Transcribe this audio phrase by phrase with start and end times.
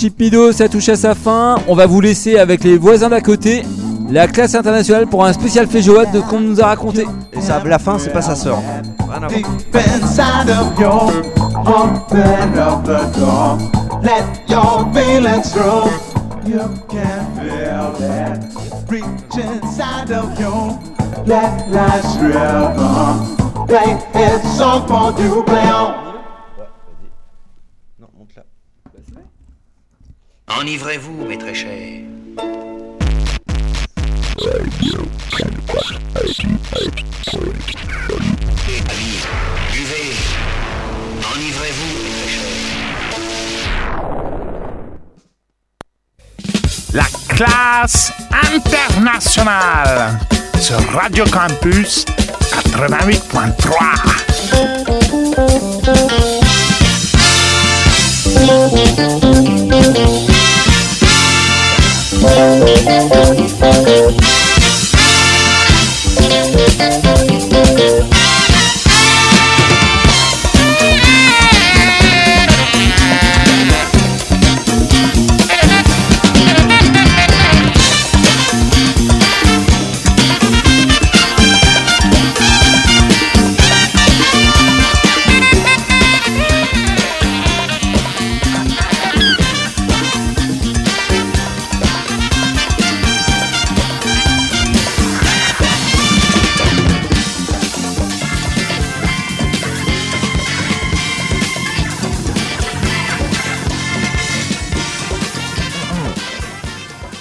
[0.00, 1.56] Chipido, ça touche à sa fin.
[1.68, 3.64] On va vous laisser avec les voisins d'à côté.
[4.10, 7.04] La classe internationale pour un spécial Féjoat de qu'on nous a raconté.
[7.34, 8.62] Et ça, la fin, c'est pas sa sœur.
[21.26, 22.16] Let life's.
[23.68, 25.42] Play its song for you.
[25.44, 26.09] Play on.
[30.70, 32.04] Enivrez-vous, mes.
[41.34, 42.70] Enivrez-vous, mes très.
[46.94, 50.20] La classe internationale
[50.60, 52.04] sur Radio Campus
[52.52, 54.19] 88.3.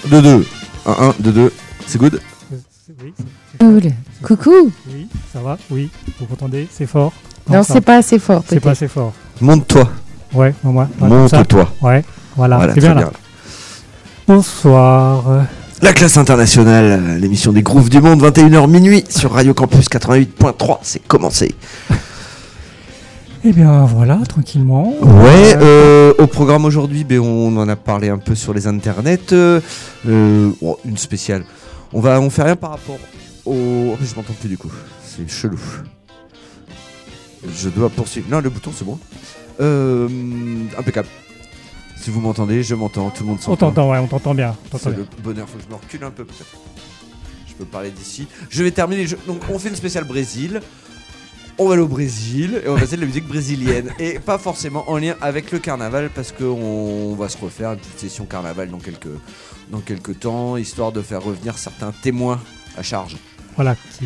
[0.09, 0.45] Deux, deux.
[0.85, 1.53] Un, un, deux, deux.
[1.85, 2.19] C'est good?
[2.51, 3.13] Oui,
[3.59, 3.81] Cool.
[4.23, 4.71] Coucou.
[4.91, 5.57] oui, ça va?
[5.69, 5.89] Oui,
[6.19, 6.67] vous m'entendez?
[6.71, 7.13] C'est fort?
[7.49, 8.43] Non, c'est pas assez fort.
[8.47, 9.13] c'est pas assez fort.
[9.41, 9.89] Monte-toi.
[10.33, 10.89] Ouais, au moins.
[11.01, 11.07] ouais.
[11.07, 11.69] Monte-toi.
[11.81, 12.03] Ouais,
[12.35, 13.11] voilà, Voilà, c'est très bien là.
[14.27, 15.45] Bonsoir.
[15.81, 21.05] La classe internationale, l'émission des grooves du monde, 21h minuit sur Radio Campus 88.3, c'est
[21.07, 21.55] commencé.
[23.45, 24.93] Eh bien voilà, tranquillement.
[25.01, 28.67] Ouais, Euh, euh, au programme aujourd'hui, ben, on en a parlé un peu sur les
[28.67, 29.31] internets.
[29.33, 29.61] euh,
[30.61, 31.45] bon, une spéciale.
[31.93, 32.97] On va, on fait rien par rapport
[33.45, 33.51] au.
[33.51, 34.71] Oh, je m'entends plus du coup.
[35.03, 35.59] C'est chelou.
[37.47, 38.27] Je dois poursuivre.
[38.29, 38.99] Non, le bouton, c'est bon.
[39.61, 40.07] Euh,
[40.77, 41.07] impeccable.
[41.95, 43.09] Si vous m'entendez, je m'entends.
[43.09, 43.67] Tout le monde on s'entend.
[43.67, 44.55] t'entend, ouais, on t'entend bien.
[44.65, 45.05] on t'entend C'est bien.
[45.17, 45.47] le bonheur.
[45.47, 46.57] Faut que je me recule un peu peut-être.
[47.47, 48.27] Je peux parler d'ici.
[48.49, 49.07] Je vais terminer.
[49.07, 50.61] je- Donc, on fait une spéciale Brésil.
[51.61, 53.91] On va aller au Brésil et on va passer de la musique brésilienne.
[53.99, 57.99] Et pas forcément en lien avec le carnaval parce qu'on va se refaire une petite
[57.99, 59.09] session carnaval dans quelques,
[59.69, 62.39] dans quelques temps, histoire de faire revenir certains témoins
[62.77, 63.17] à charge.
[63.55, 64.05] Voilà, qui,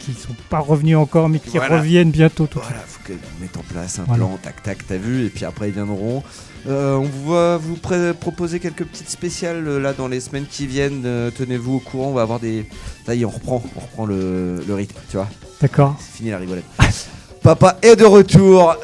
[0.00, 1.78] qui sont pas revenus encore, mais qui Voilà.
[1.78, 2.46] reviennent bientôt.
[2.46, 4.24] Tout Voilà, faut qu'on mette en place un Voilà.
[4.26, 6.22] plan, tac tac, t'as vu, et puis après ils viendront.
[6.68, 11.02] Euh, on va vous proposer quelques petites spéciales euh, là dans les semaines qui viennent.
[11.04, 12.66] Euh, Tenez-vous au courant, on va avoir des.
[13.04, 15.28] Ça y est, on reprend, on reprend le, le rythme, tu vois.
[15.60, 15.96] D'accord.
[15.98, 16.62] C'est fini la rigolade.
[17.42, 18.76] Papa est de retour.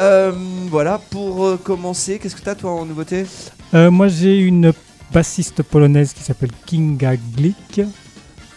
[0.70, 3.24] Voilà, pour commencer, qu'est-ce que t'as toi en nouveauté?
[3.74, 4.72] Euh, moi, j'ai une
[5.12, 7.80] bassiste polonaise qui s'appelle Kinga Glick.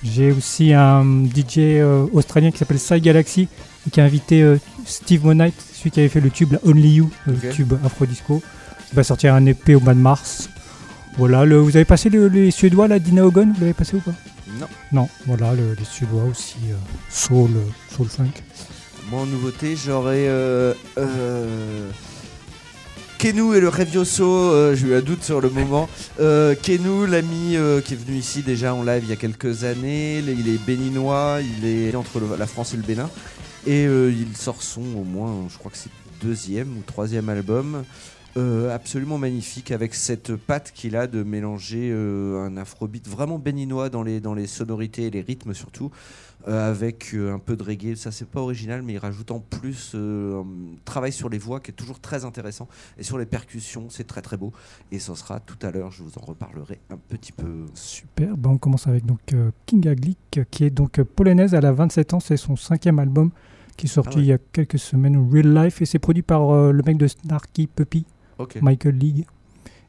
[0.03, 3.47] J'ai aussi un DJ australien qui s'appelle Sai Galaxy
[3.85, 7.12] et qui a invité Steve Monite, celui qui avait fait le tube la Only You,
[7.27, 8.41] le tube Afro Disco.
[8.91, 10.49] Il va sortir un EP au mois de mars.
[11.17, 13.99] Voilà, le, vous avez passé le- les Suédois, là, Dina Hogan, vous l'avez passé ou
[13.99, 14.13] pas?
[14.59, 14.67] Non.
[14.91, 16.75] Non, voilà, le- les Suédois aussi, euh,
[17.09, 17.49] soul,
[17.95, 18.31] soul funk.
[19.09, 20.27] Moi en nouveauté, j'aurais.
[20.27, 21.89] Euh, euh,
[23.17, 25.88] Kenou et le Revioso, euh, j'ai eu un doute sur le moment.
[26.17, 27.55] Kenou, l'ami
[27.85, 31.39] qui est venu ici déjà en live il y a quelques années, il est béninois,
[31.59, 33.09] il est entre le- la France et le Bénin.
[33.67, 35.91] Et il sort son, au moins, je crois que c'est
[36.25, 37.83] deuxième ou troisième album.
[38.37, 43.89] Euh, absolument magnifique avec cette patte qu'il a de mélanger euh, un afrobeat vraiment béninois
[43.89, 45.91] dans les, dans les sonorités et les rythmes surtout
[46.47, 47.95] euh, avec un peu de reggae.
[47.95, 50.45] Ça, c'est pas original, mais il rajoute en plus un
[50.85, 52.69] travail sur les voix qui est toujours très intéressant.
[52.97, 54.53] Et sur les percussions, c'est très très beau.
[54.93, 57.65] Et ce sera tout à l'heure, je vous en reparlerai un petit peu.
[57.73, 59.35] Super, bah, on commence avec donc
[59.65, 63.31] Kinga Glick, qui est donc polonaise, elle a 27 ans, c'est son cinquième album
[63.75, 64.23] qui est sorti Ah ouais.
[64.23, 67.67] il y a quelques semaines, Real Life, et c'est produit par le mec de Snarky
[67.67, 68.05] Puppy,
[68.61, 69.25] Michael League.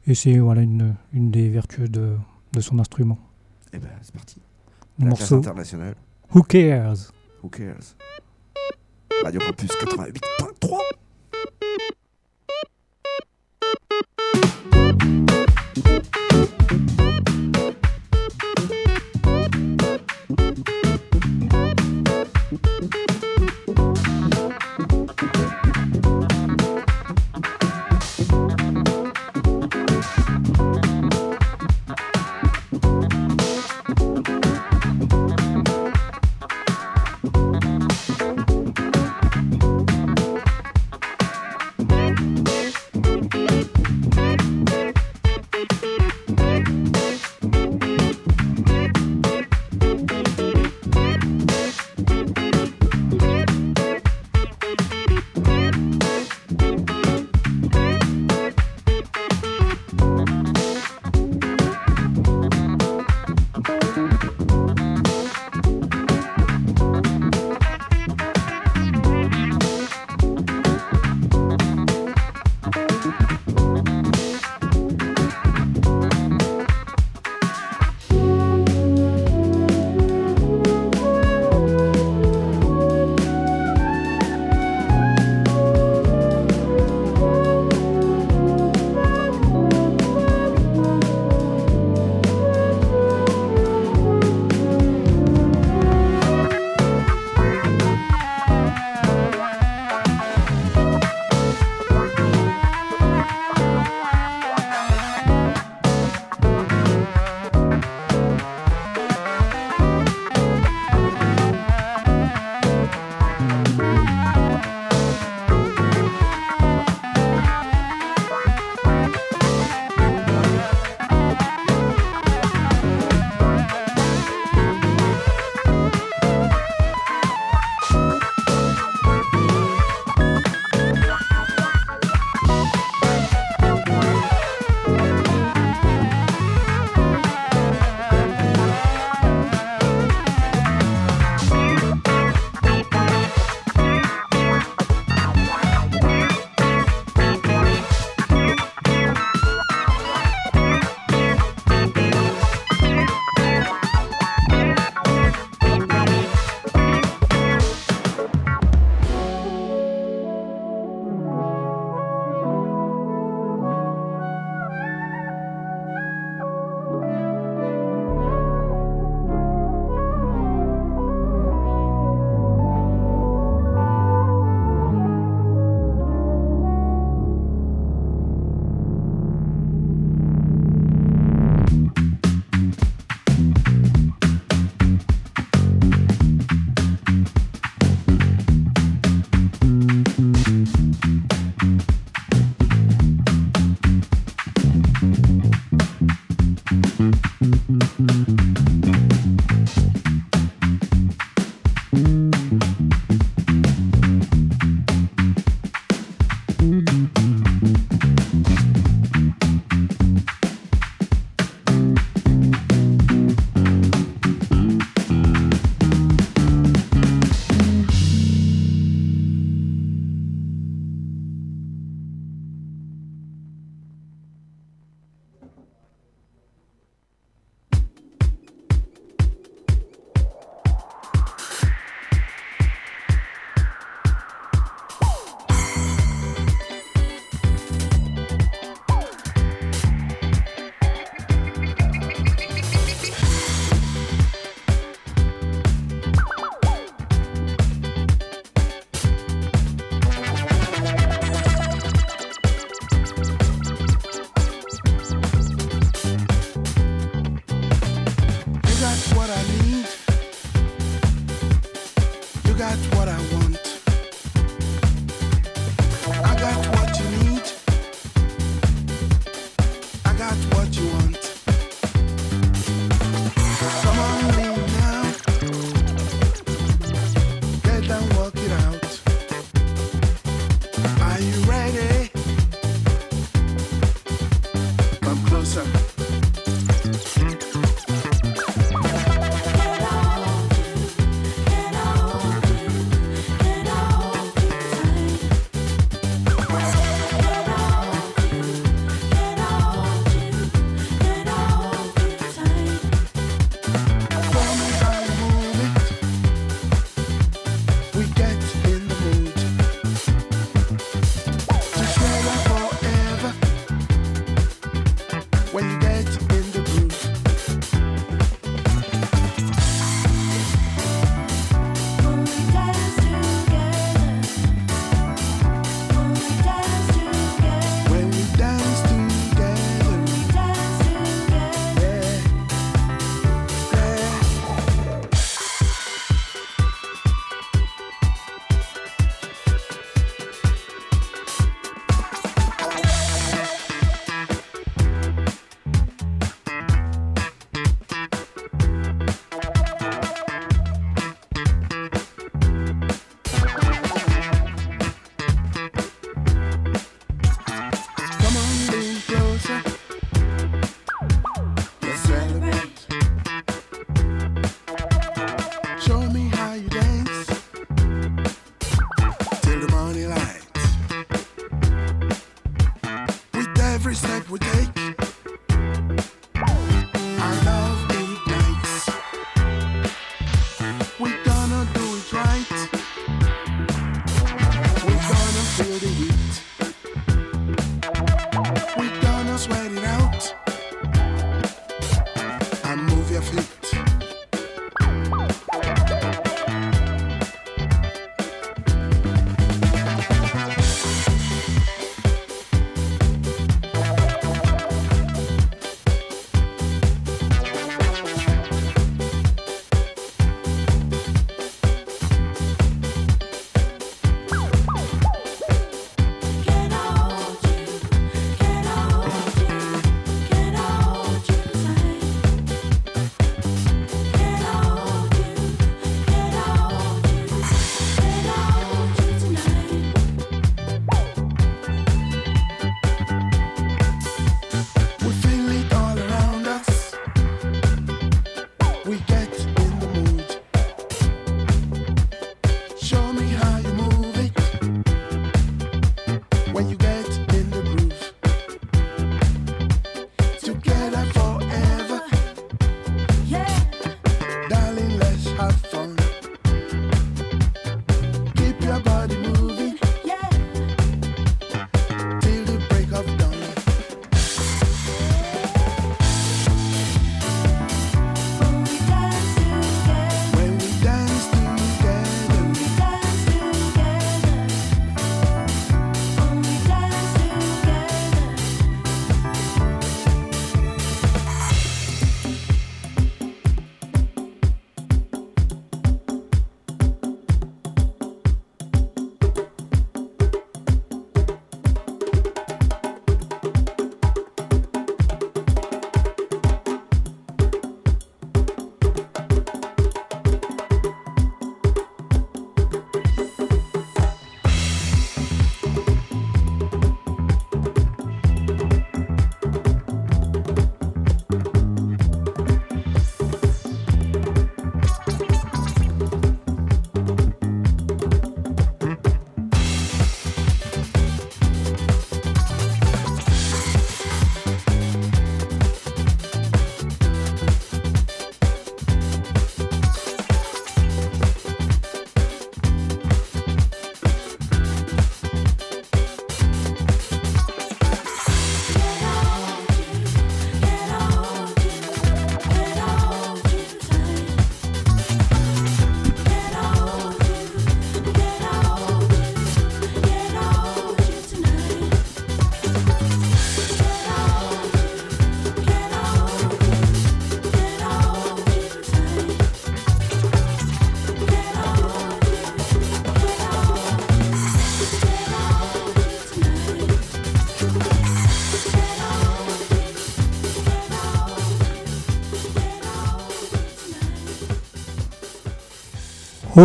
[0.07, 2.15] Et c'est voilà, une, une des vertus de,
[2.51, 3.17] de son instrument.
[3.71, 4.41] Et ben, c'est parti.
[4.99, 5.95] Le La classe morceau internationale.
[6.35, 7.11] Who Cares?
[7.41, 7.95] Who cares?
[9.23, 10.52] Radio Campus 88.3.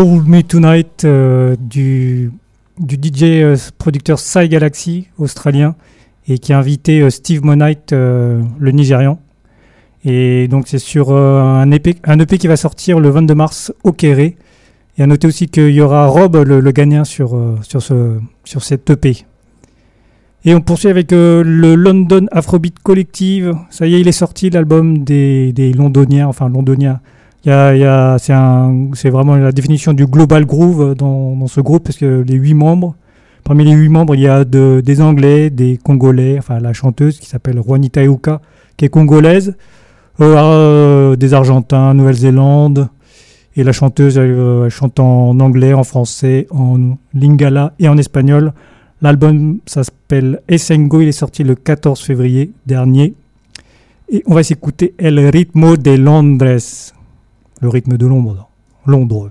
[0.05, 2.31] Me Tonight euh, du,
[2.78, 5.75] du DJ euh, producteur Psy Galaxy australien
[6.28, 9.19] et qui a invité euh, Steve Monite, le Nigérian.
[10.05, 13.90] Et donc c'est sur un, EP, un EP qui va sortir le 22 mars au
[13.90, 14.37] Kéré.
[14.99, 18.62] Et à noter aussi qu'il y aura Rob, le, le Ghanéen, sur, sur, ce, sur
[18.62, 19.25] cette EP.
[20.45, 23.57] Et on poursuit avec le London Afrobeat Collective.
[23.71, 27.00] Ça y est, il est sorti l'album des, des Londoniens, enfin Londoniens.
[27.45, 31.97] Y a, y a- c'est, vraiment la définition du global groove dans, ce groupe, parce
[31.97, 32.95] que les huit membres,
[33.45, 37.18] parmi les huit membres, il y a de- des Anglais, des Congolais, enfin la chanteuse
[37.21, 38.40] qui s'appelle Juanita Euka,
[38.76, 39.57] qui est congolaise,
[40.21, 42.88] euh, euh, des Argentins, Nouvelle-Zélande,
[43.57, 48.52] et la chanteuse euh, elle chante en anglais, en français, en lingala et en espagnol.
[49.00, 53.14] L'album s'appelle Essengo, il est sorti le 14 février dernier.
[54.11, 56.59] Et on va s'écouter El Ritmo de Londres,
[57.61, 58.49] le rythme de Londres.
[58.87, 59.31] Londres.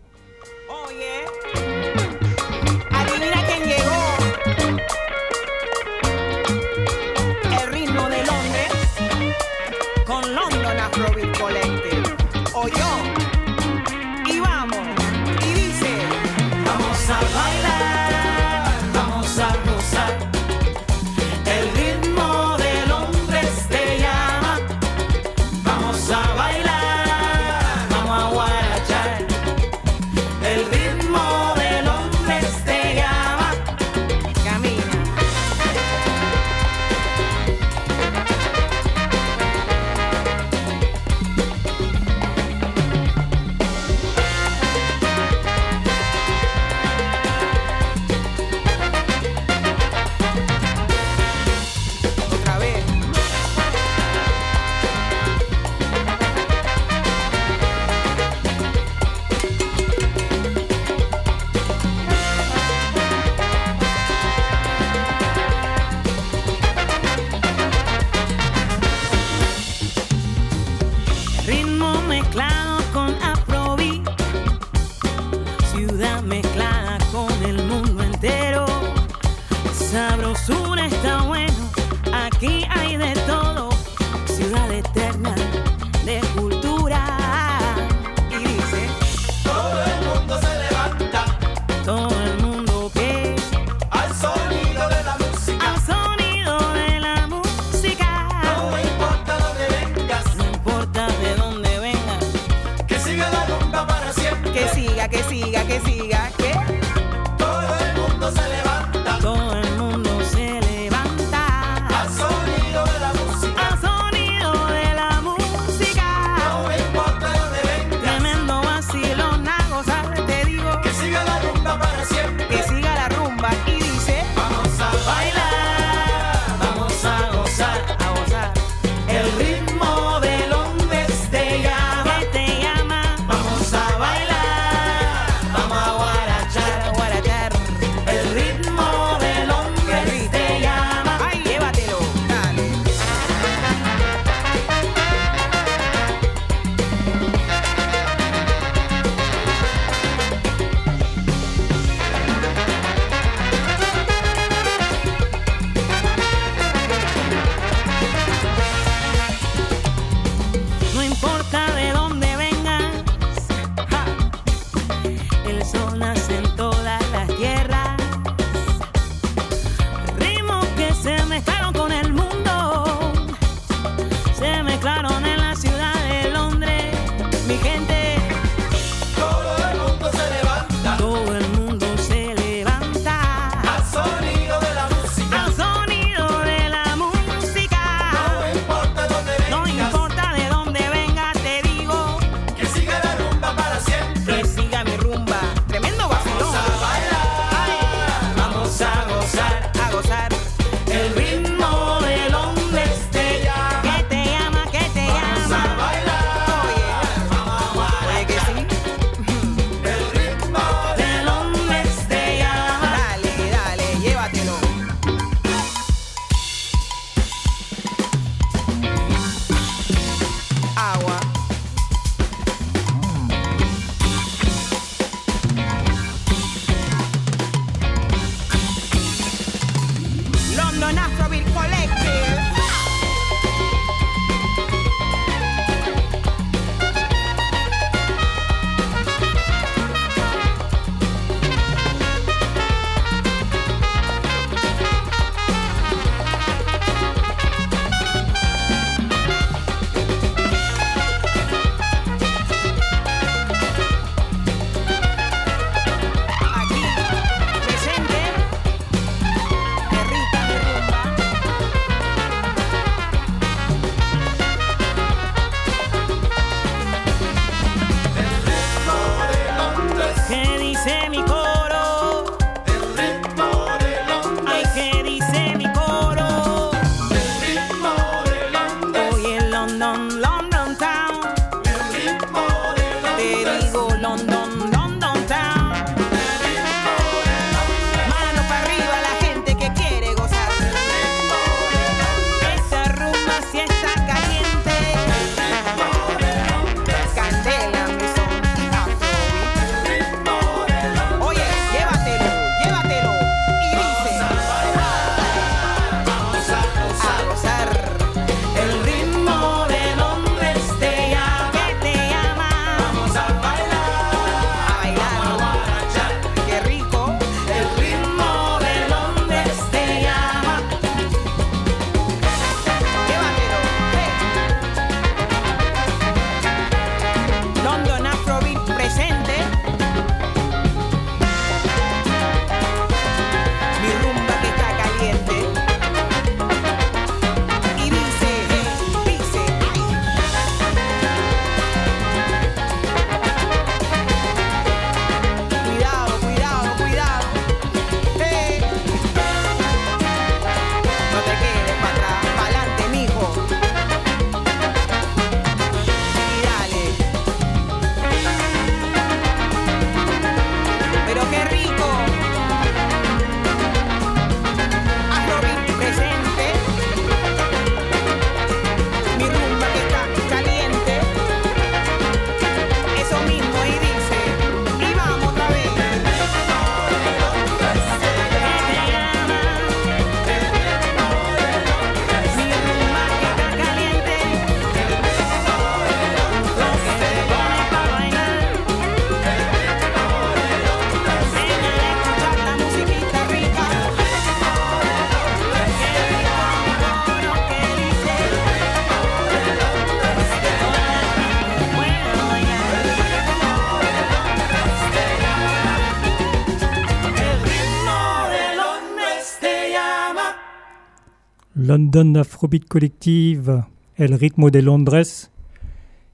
[411.97, 413.63] Madonna Afrobeat Collective,
[413.97, 415.29] El Ritmo de Londres.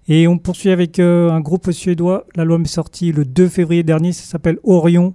[0.08, 2.26] Et on poursuit avec euh, un groupe suédois.
[2.38, 5.14] L'album est sorti le 2 février dernier, ça s'appelle Orion.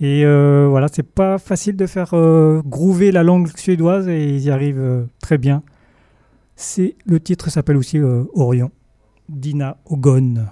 [0.00, 4.44] Et euh, voilà, c'est pas facile de faire euh, groover la langue suédoise et ils
[4.44, 5.64] y arrivent euh, très bien.
[6.54, 8.70] C'est le titre s'appelle aussi Orion.
[9.28, 10.46] Dina Ogon.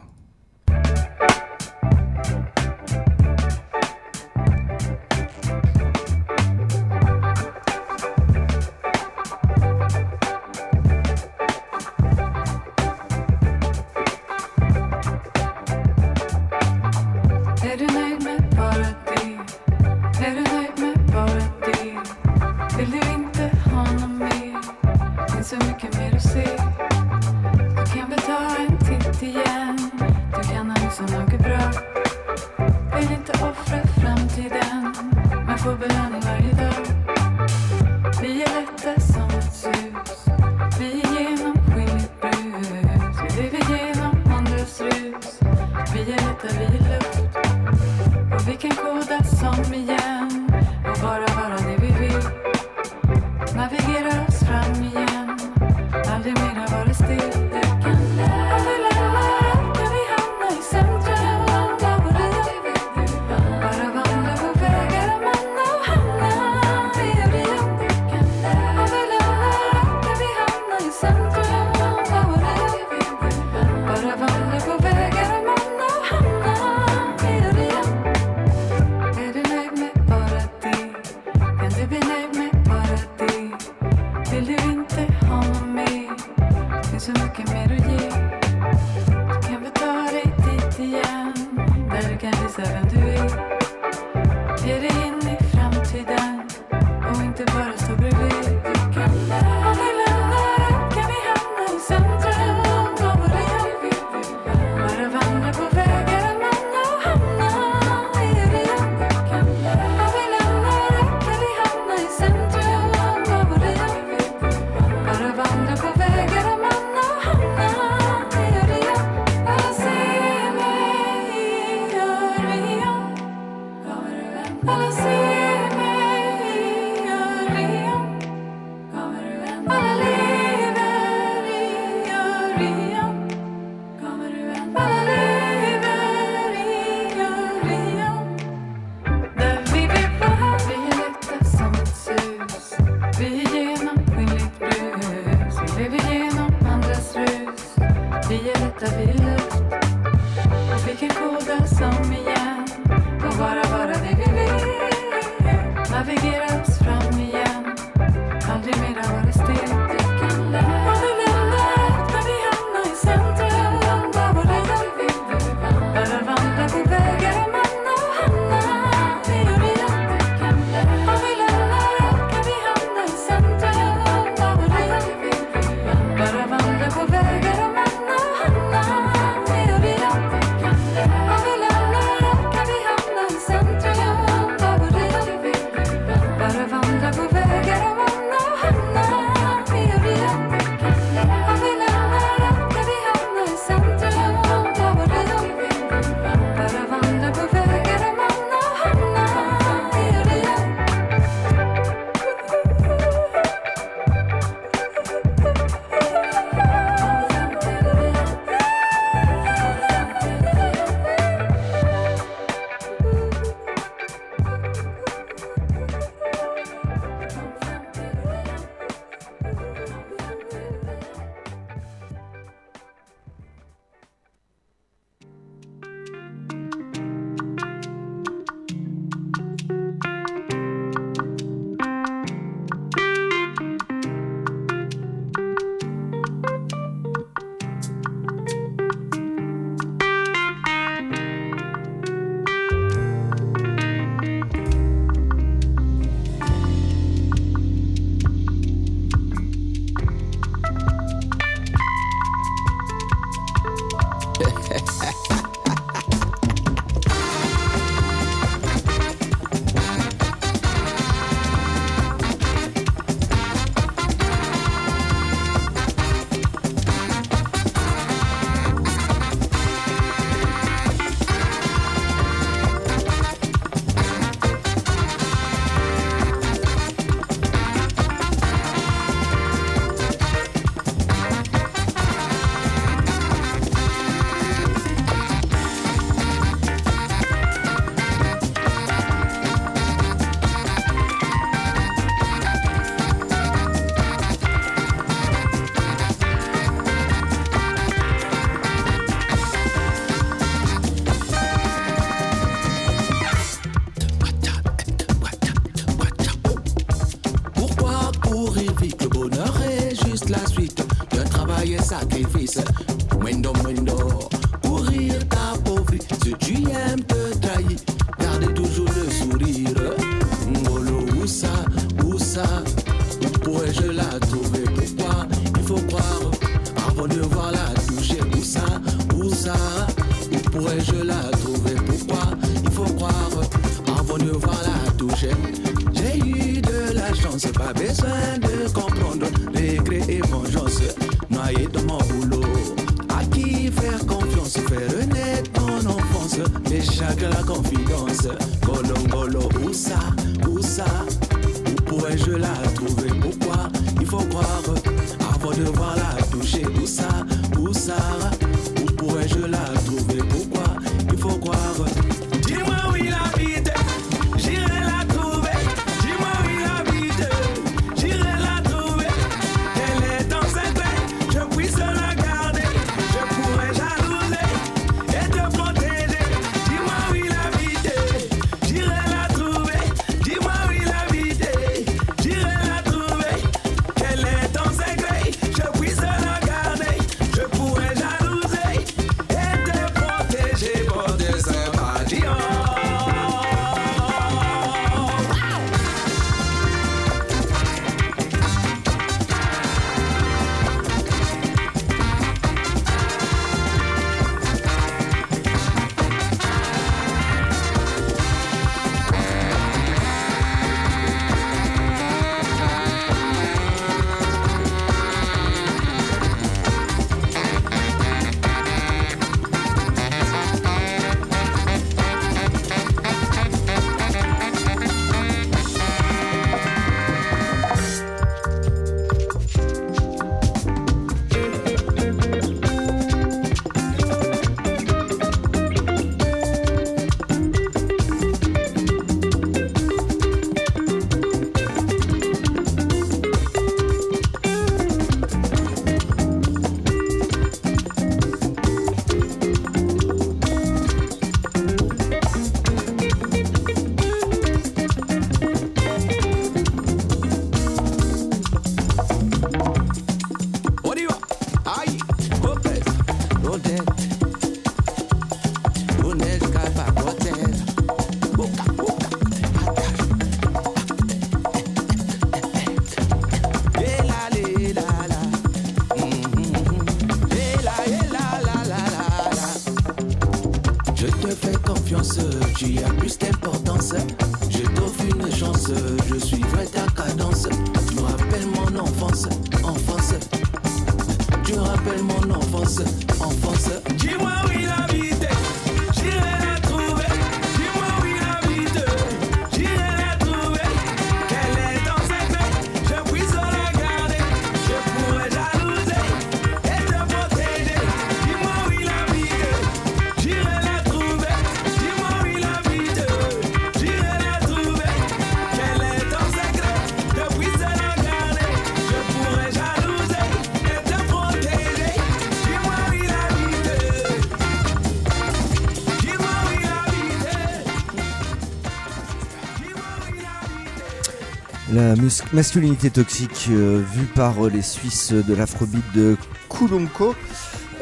[532.35, 536.17] masculinité toxique euh, vue par euh, les Suisses de l'afrobeat de
[536.51, 537.15] Kulonko.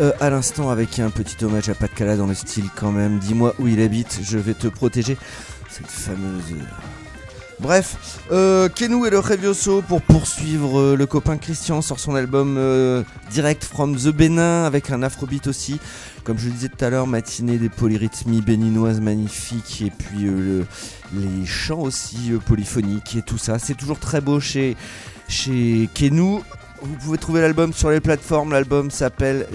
[0.01, 3.19] Euh, à l'instant avec un petit hommage à Pat Cala dans le style quand même.
[3.19, 5.17] Dis-moi où il habite, je vais te protéger.
[5.71, 6.53] Cette fameuse...
[6.53, 6.65] Euh,
[7.61, 8.19] Bref,
[8.75, 12.59] Kenou et le Revioso pour poursuivre le copain Christian sort son album
[13.31, 15.79] Direct from the Bénin avec un afrobeat aussi.
[16.25, 20.67] Comme je le disais tout à l'heure, matinée des polyrythmies béninoises magnifiques et puis le
[21.13, 23.59] les chants aussi euh, polyphoniques et tout ça.
[23.59, 24.77] C'est toujours très beau chez,
[25.29, 26.43] chez Kenou.
[26.83, 28.53] Vous pouvez trouver l'album sur les plateformes.
[28.53, 29.47] L'album s'appelle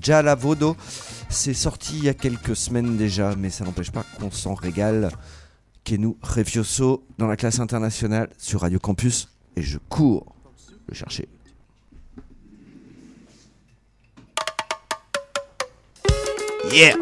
[0.00, 0.76] Jalavodo.
[1.28, 5.10] C'est sorti il y a quelques semaines déjà, mais ça n'empêche pas qu'on s'en régale.
[5.84, 9.28] Kenou Refioso dans la classe internationale sur Radio Campus.
[9.56, 10.34] Et je cours
[10.88, 11.28] le chercher.
[16.70, 16.96] Yeah!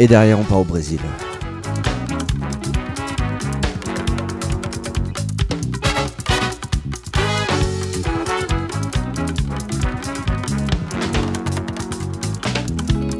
[0.00, 1.00] Et derrière, on part au Brésil.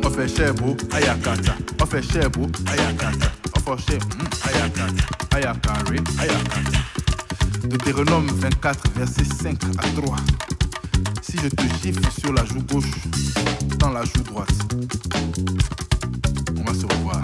[0.05, 1.57] Ofeshebo, ayakata.
[1.83, 3.33] Ofeshebo, ayakata.
[3.57, 5.05] Ofoshe, mm, ayakata.
[5.35, 6.79] Ayakare, ayakata.
[7.65, 10.17] Deutéronome 24, verset 5 à 3.
[11.23, 12.85] Si je te gifle sur la joue gauche,
[13.79, 14.49] dans la joue droite,
[16.59, 17.23] on va se revoir.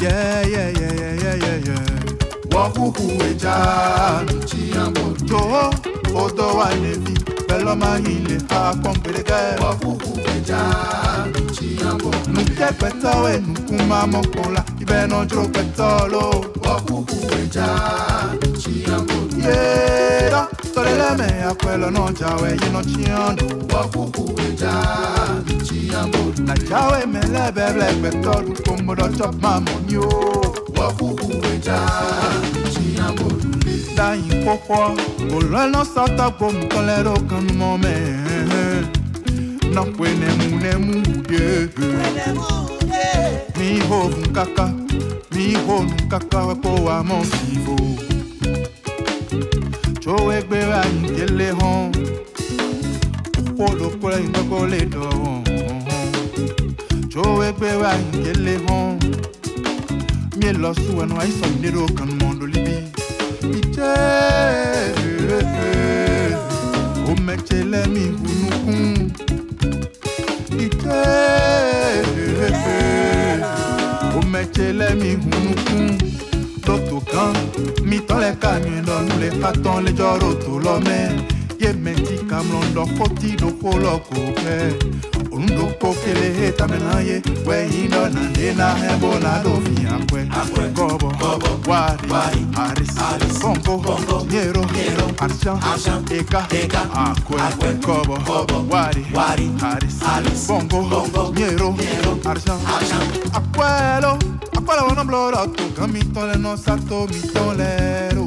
[0.00, 2.56] Yeah, yeah, yeah, yeah, yeah, yeah, yeah.
[2.56, 5.70] Wakuku eja chiambo to
[6.14, 7.14] odo wa nevi
[7.48, 9.40] peloma ile ha kompeleke
[12.32, 16.24] nute kpɛtɔ we nukuma mɔkola ibɛnɔ dzro kpɛtɔ lo
[19.44, 20.42] yeedɔ
[20.74, 23.46] tɔlele me akpɛlɔ nɔ dzawɛ yinɔ tsiɔnu
[26.46, 30.06] na dzawe me lɛ bɛblɛ kpɛtɔ du kombodɔ tsɔ mamɔnio
[33.98, 34.96] da ikpokwa
[35.36, 37.94] olwelo satagbo mkolero kanmome
[39.74, 41.68] nakwenemunemu udie
[43.58, 44.72] mihonu kaka
[45.34, 47.76] mihonu kaka kowa mosivo
[50.00, 51.92] chowegbere anyi kele hàn
[53.56, 55.42] polokore igbogbo le dọ̀hàn
[57.12, 58.98] chowegbere anyi kele hàn
[60.38, 62.87] mi lọ sùn ẹnu àìsàn ìlérò kanmọ́ lólibi.
[63.56, 63.92] ite
[67.10, 69.12] omechele mi bunukun
[70.64, 71.00] ite
[74.18, 75.98] omechele mi bunukun
[76.66, 77.32] loto kan
[77.88, 80.98] mitɔn le ka nyuie lɔ nu le katã le dzɔ ɖo to lɔ mɛ
[81.62, 84.56] ye mɛ ti kamlɔ ŋdɔ kɔti ɖoko lɔ ko pɛ.
[85.38, 87.68] undu pokele tamenaye we
[89.20, 89.44] na
[89.86, 90.20] akwe.
[90.40, 90.68] Akwe.
[90.74, 91.70] Gobo gobo.
[91.70, 92.46] wari wari.
[92.56, 93.38] aris aris.
[93.40, 94.26] bongo bongo.
[96.10, 96.82] eka eka.
[96.94, 97.40] akwe.
[97.40, 97.74] Akwe.
[97.74, 98.66] Gobo gobo.
[98.70, 99.50] wari wari.
[99.62, 100.46] aris aris.
[100.48, 101.32] bongo bongo.
[103.32, 104.18] akwelo
[104.56, 104.88] akwelo
[105.46, 108.26] tu kamitole no sarto mitolero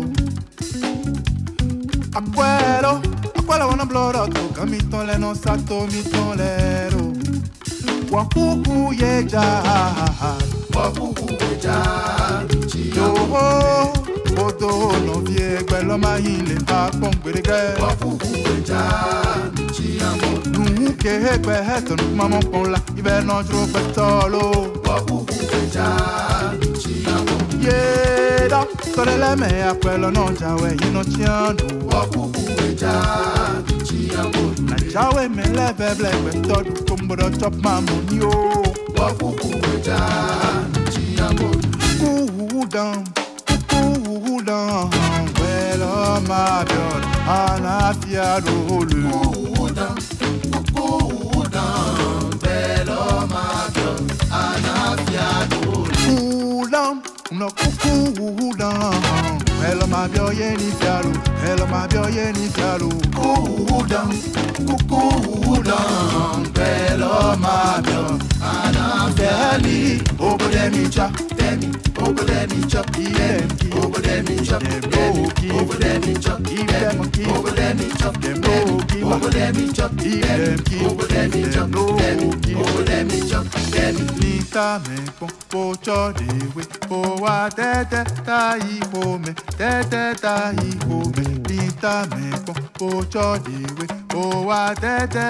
[2.15, 3.01] akwelo
[3.51, 7.11] Quella wanna bloro out Che mi toleno sato mi tolero.
[8.09, 10.07] Wakuku ye ja.
[10.73, 12.45] Wakuku ye ja.
[12.95, 13.91] Yo oh,
[14.39, 19.51] Odo no vie Quello ma ile pa pongberege Wakuku ye ja
[20.51, 25.89] Nuhu ke hekwe heto Nukuma mokon la Ibe no jro petolo Wakuku ye ja
[26.51, 27.50] Wakuku ye ja.
[27.65, 28.65] yeda
[29.37, 32.93] me akwelo nonjawe yino chiandu wakukuweja
[33.83, 38.63] chiyago na chawe melebeblegbe ntodu kumbodo chop mamoni o.
[38.99, 39.99] Wakukuweja
[40.93, 41.49] chiyago
[41.99, 43.07] kuhudan
[43.69, 44.89] kuhudan
[45.41, 49.97] welo oh, mabion anafia lolu kuhudan
[50.73, 56.50] kuhudan welo oh, mabion anafia lolu
[57.31, 59.39] no kuku down.
[59.61, 61.11] Hello, my boy, any fialu.
[61.43, 62.89] Hello, my boy, any fialu.
[63.15, 64.11] Kuku down,
[64.67, 66.45] kuku down.
[66.55, 68.40] Hello, my boy.
[68.41, 71.67] Anafeli, Obodemicha, Demi,
[72.01, 74.57] Obodemicha, EMP, chop,
[74.89, 78.49] Demi, Obodemicha, EMP, Obodemicha, Demi,
[79.03, 81.63] Obodemicha, EMP, Obodemicha,
[81.97, 83.39] Demi, Obodemicha,
[83.71, 84.03] Demi.
[84.19, 90.51] Lita me pon po chode we po wa tete chop, i po me tete ta
[90.51, 95.29] i po me Lita me pon po chode we po wa tete.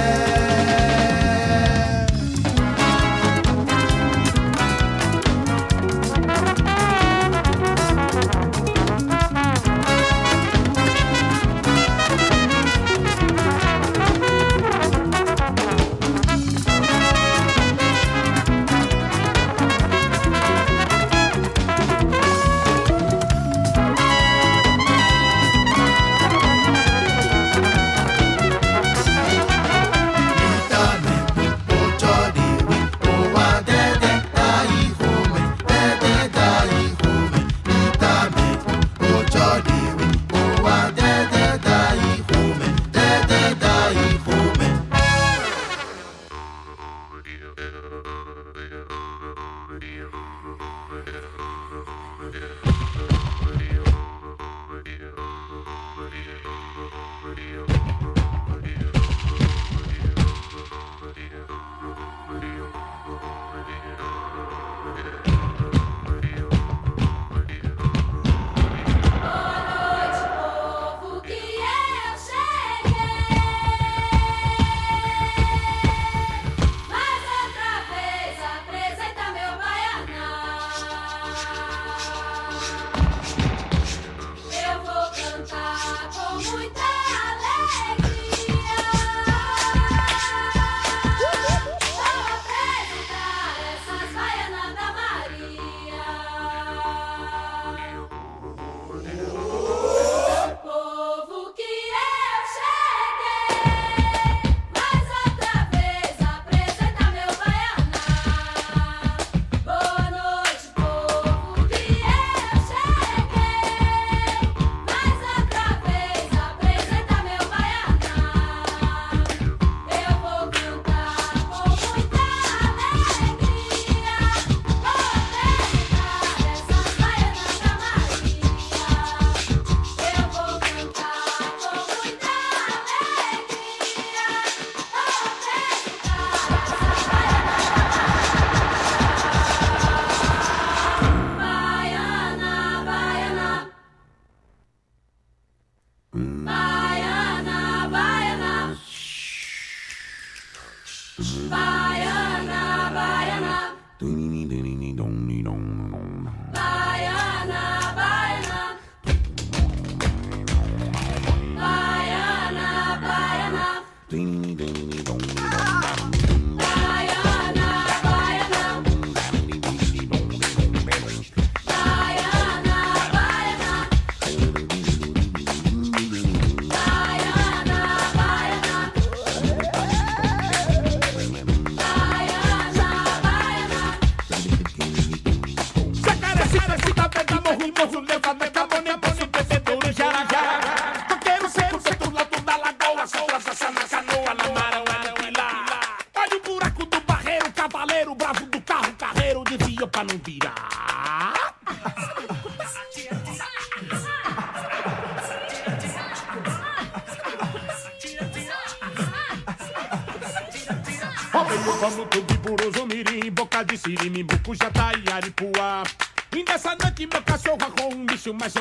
[213.81, 215.83] Sirimi, Bucuja, Taiaripuá.
[216.31, 218.55] Ainda essa noite meu cachorro arruma um bicho, mas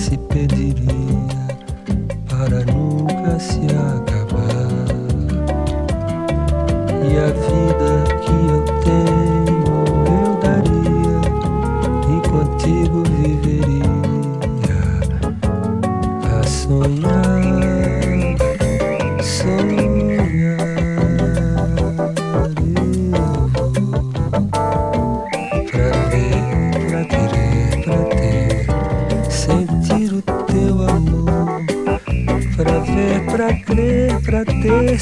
[0.00, 0.94] se pediria
[2.30, 4.09] para nunca se acabar.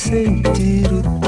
[0.09, 1.28] いてる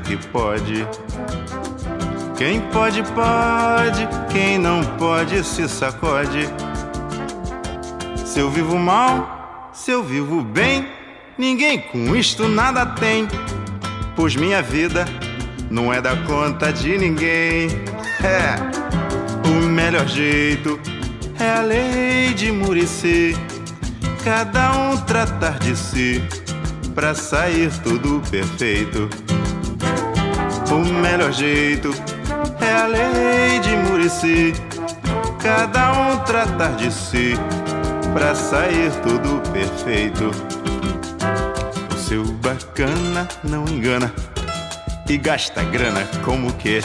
[0.00, 0.86] que pode.
[2.36, 6.48] Quem pode, pode, quem não pode se sacode.
[8.24, 10.88] Se eu vivo mal, se eu vivo bem,
[11.38, 13.28] ninguém com isto nada tem.
[14.16, 15.04] Pois minha vida
[15.70, 17.68] não é da conta de ninguém.
[18.22, 18.56] É,
[19.48, 20.80] o melhor jeito
[21.38, 23.36] é a lei de Murici.
[24.24, 26.22] Cada um tratar de si
[26.94, 29.08] pra sair tudo perfeito.
[30.70, 31.90] O melhor jeito
[32.60, 34.52] é a lei de Murici.
[35.42, 37.34] Cada um tratar de si
[38.12, 40.30] pra sair tudo perfeito.
[41.92, 44.12] O seu bacana não engana
[45.08, 46.80] e gasta grana como que.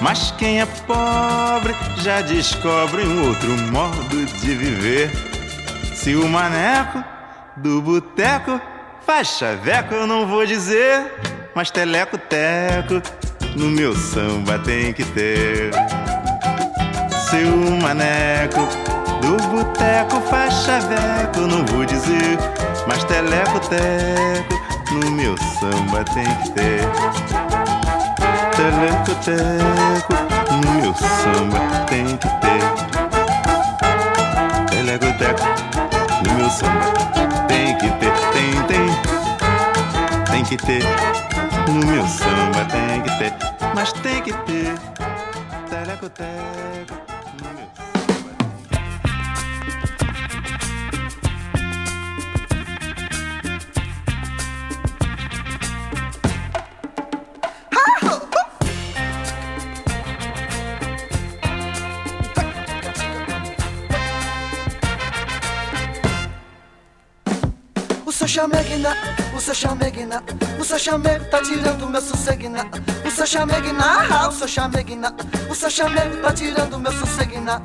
[0.00, 5.10] Mas quem é pobre já descobre um outro modo de viver.
[5.94, 7.02] Se o maneco
[7.56, 8.60] do boteco
[9.04, 11.12] faz chaveco, eu não vou dizer,
[11.54, 13.02] mas teleco-teco
[13.56, 15.70] no meu samba tem que ter.
[17.28, 18.60] Se o maneco
[19.20, 22.38] do boteco faz chaveco, não vou dizer,
[22.86, 24.58] mas teleco-teco
[24.92, 26.80] no meu samba tem que ter.
[28.56, 30.14] Teleco-teco
[30.52, 32.62] no meu samba tem que ter.
[34.70, 35.44] Teleco-teco
[36.24, 36.92] no meu samba
[37.48, 38.88] tem que ter, tem, tem,
[40.30, 41.37] tem que ter.
[41.68, 43.34] No meu samba tem que ter,
[43.74, 44.74] mas tem que ter.
[45.68, 46.94] Teleco-teco
[47.42, 47.68] no meu
[68.28, 69.07] chameguina, o
[69.54, 69.70] seu
[70.60, 72.66] o seu chamego tá tirando meu sosseguina.
[73.02, 75.14] O seu chameguina, ah, o seu chameguina,
[75.48, 77.62] o seu chamego tá tirando meu sosseguina.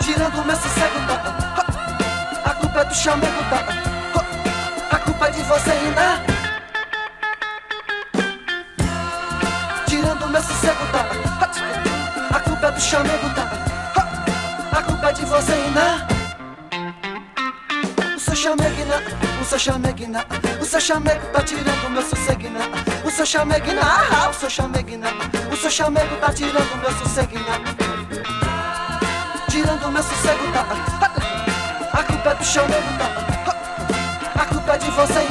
[0.00, 1.64] Tirando meu sossego, tá?
[2.44, 4.96] A culpa é do chamego, tá?
[4.96, 6.22] A culpa é de você, Ina.
[9.86, 12.36] Tirando meu sossego, tá?
[12.36, 13.27] A culpa é do chamego,
[19.48, 20.26] seu chameguina,
[20.60, 22.60] o seu chamego tá tirando meu sosseguina.
[23.02, 25.06] O seu chameguina, ah, o seu chameguina,
[25.50, 27.54] o seu chamego tá tirando meu sosseguina.
[29.48, 30.66] Tirando meu sossego, tá?
[31.98, 34.42] A culpa é do chamego, tá?
[34.42, 35.26] A culpa é de você,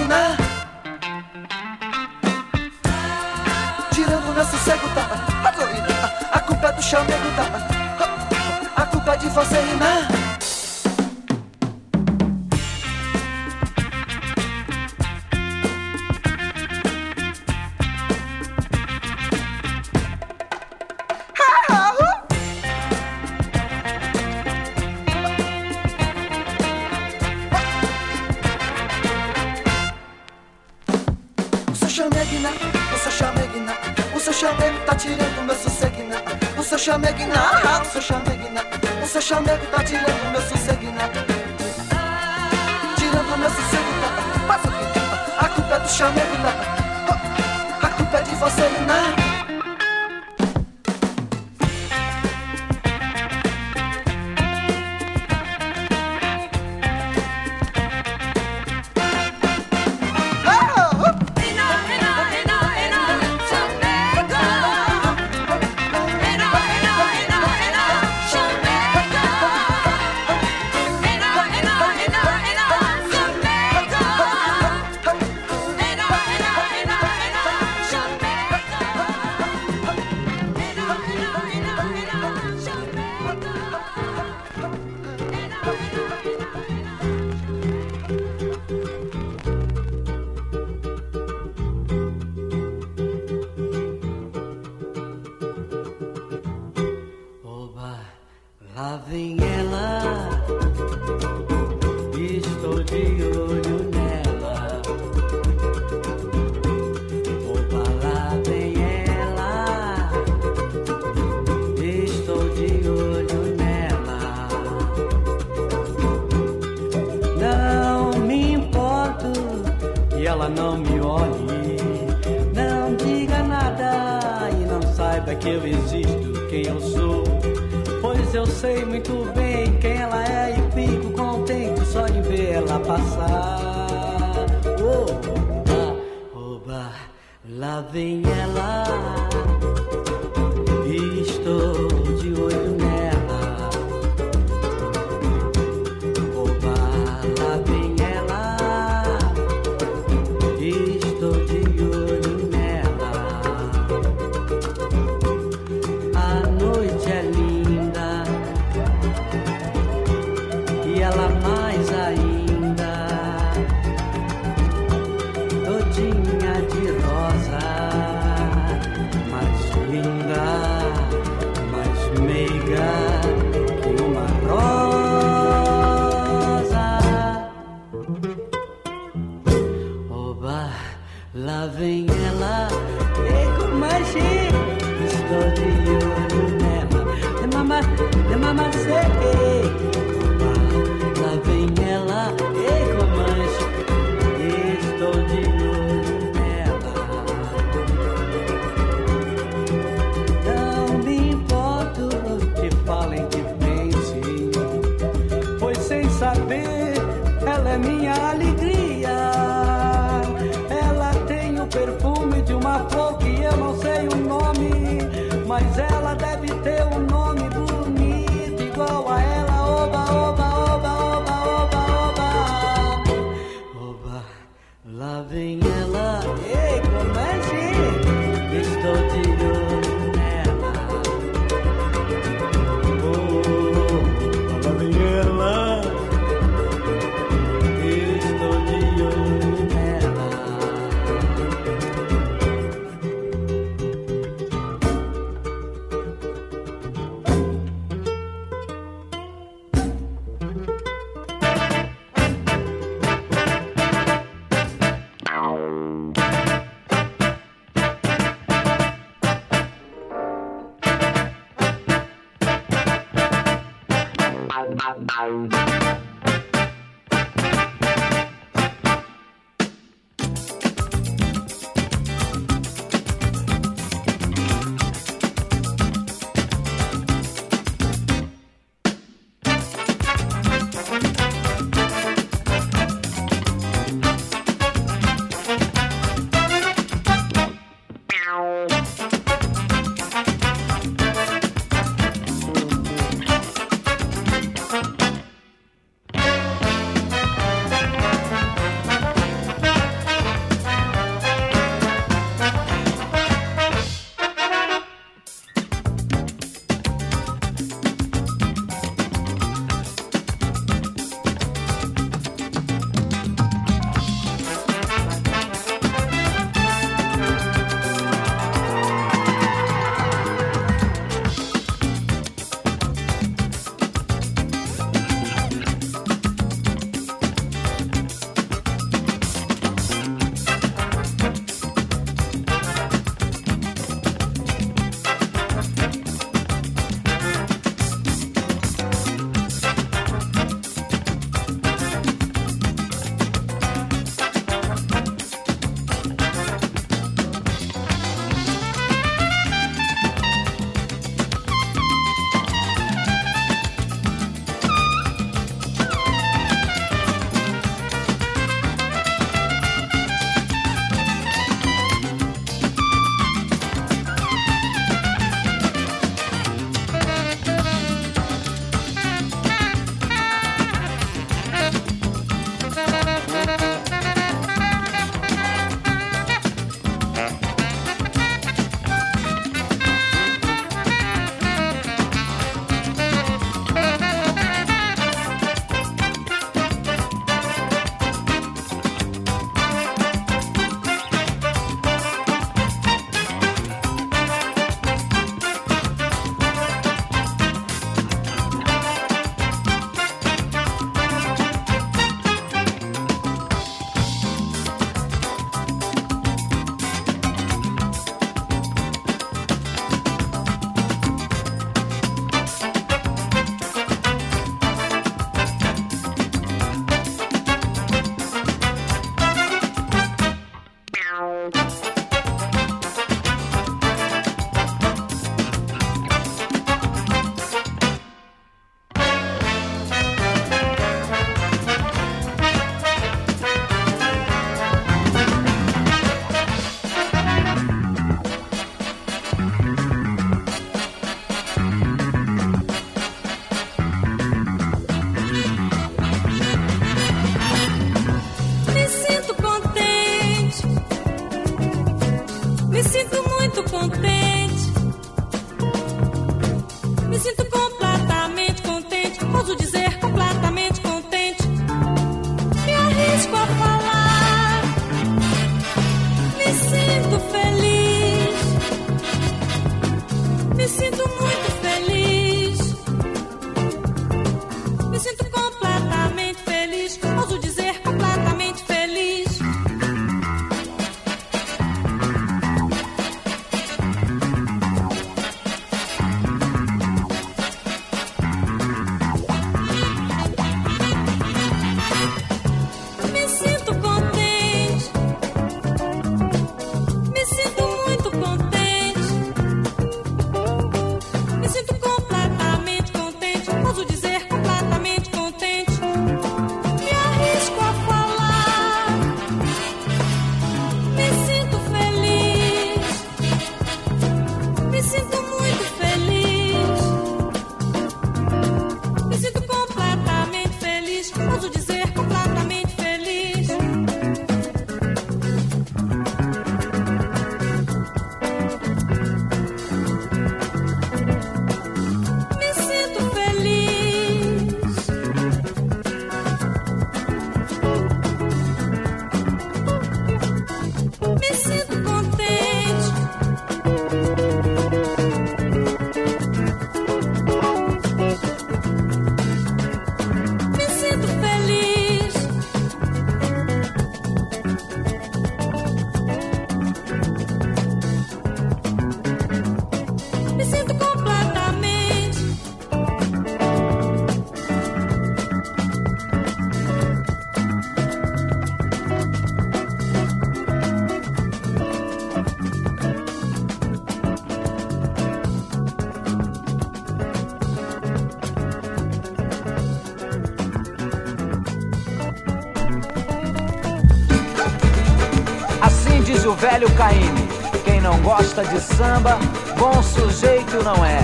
[586.58, 587.28] diz o velho Caíme.
[587.64, 589.18] Quem não gosta de samba,
[589.58, 591.00] bom sujeito não é.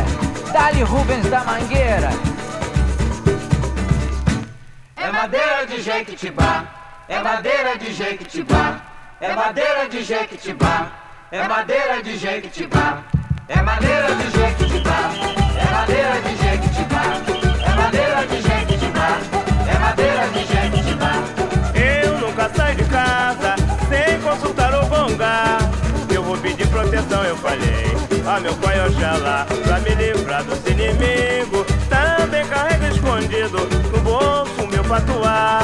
[0.51, 2.09] Dali Rubens da Mangueira.
[4.95, 6.65] É madeira de jequitibá,
[7.07, 8.81] é madeira de jequitibá,
[9.19, 10.91] é madeira de jequitibá,
[11.31, 13.03] é madeira de jequitibá,
[13.49, 15.09] é madeira de jequitibá,
[15.49, 16.22] é madeira de jequitibá,
[28.25, 31.67] A meu pai Oxalá, pra me livrar dos inimigos.
[31.89, 33.59] Também carrega escondido
[33.91, 35.59] no bolso meu patuá.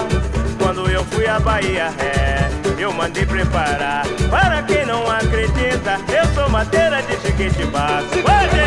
[0.61, 4.05] Quando eu fui à Bahia, é, eu mandei preparar.
[4.29, 8.01] Para quem não acredita, eu sou madeira de Chiquitibá.
[8.01, 8.59] Hoje!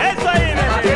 [0.00, 0.68] É isso aí, né?
[0.70, 0.91] madeira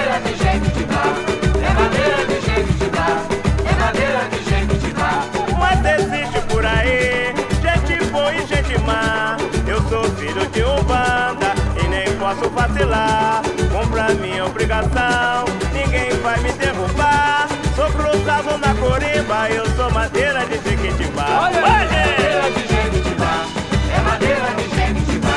[12.77, 13.43] vacilar.
[13.73, 17.49] Compra minha obrigação, ninguém vai me derrubar.
[17.75, 21.27] Sou cruzado na corimba, eu sou madeira de Jequitibá.
[21.45, 23.47] Olha, madeira de jequitibá,
[23.95, 25.37] é madeira de jequitibá,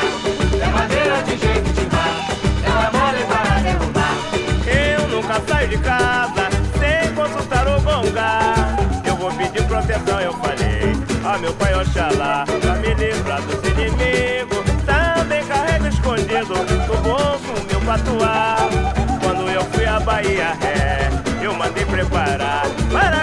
[0.62, 2.04] é madeira de jequitibá,
[2.64, 4.16] ela mole para derrubar.
[4.66, 6.48] Eu nunca saio de casa
[6.78, 8.54] sem consultar o bonga.
[9.04, 10.60] Eu vou pedir proteção, eu falei.
[11.22, 12.39] A meu pai Oxalá,
[18.00, 18.56] patuá.
[19.22, 21.10] Quando eu fui à Bahia, é,
[21.44, 22.64] eu mandei preparar.
[22.92, 23.19] Para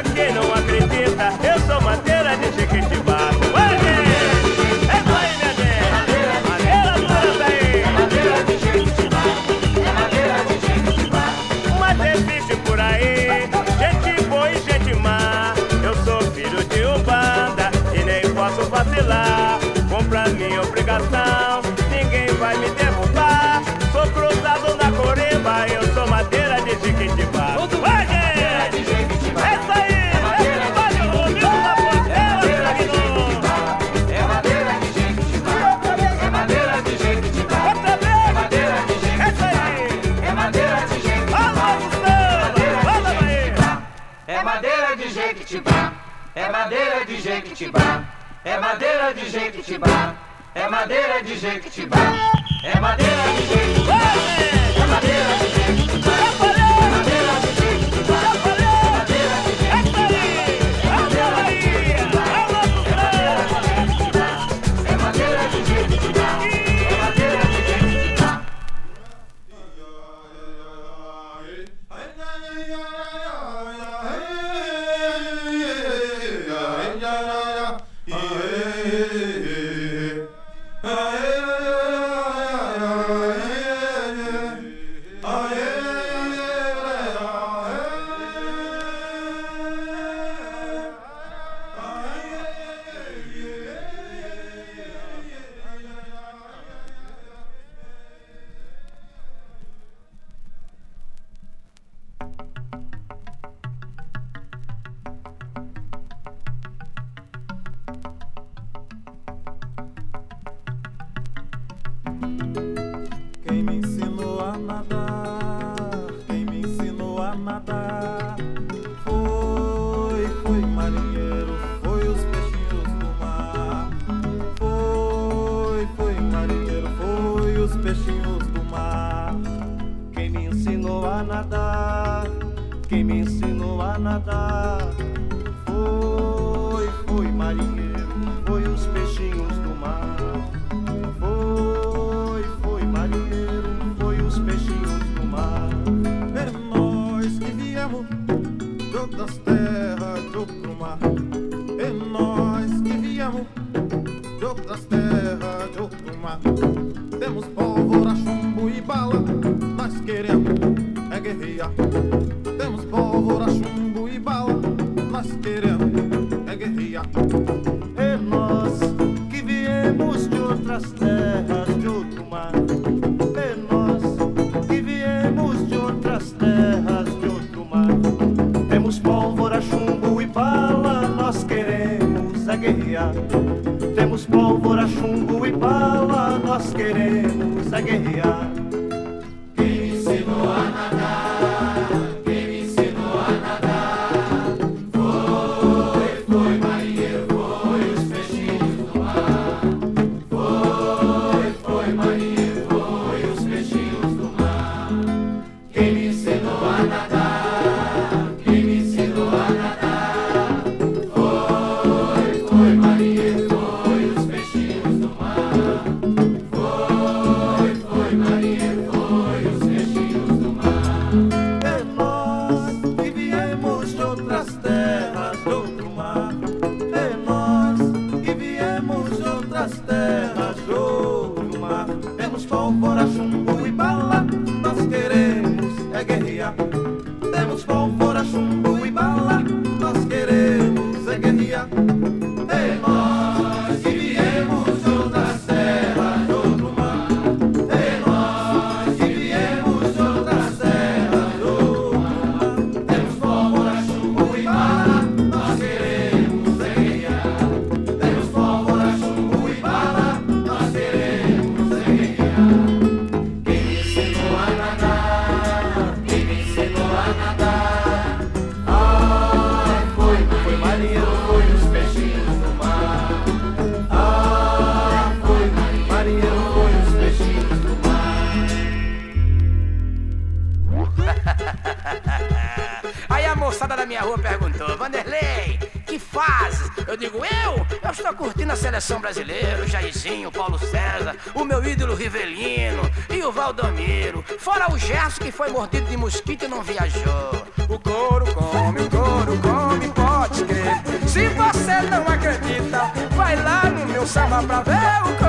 [288.77, 294.23] seleção brasileira, Jairzinho, Paulo César, o meu ídolo Rivelino e o Valdomiro.
[294.37, 297.31] Fora o Gerson que foi mordido de mosquito e não viajou.
[297.67, 301.07] O couro come, o couro come, pode crer.
[301.07, 305.26] Se você não acredita, vai lá no meu samba pra ver o couro.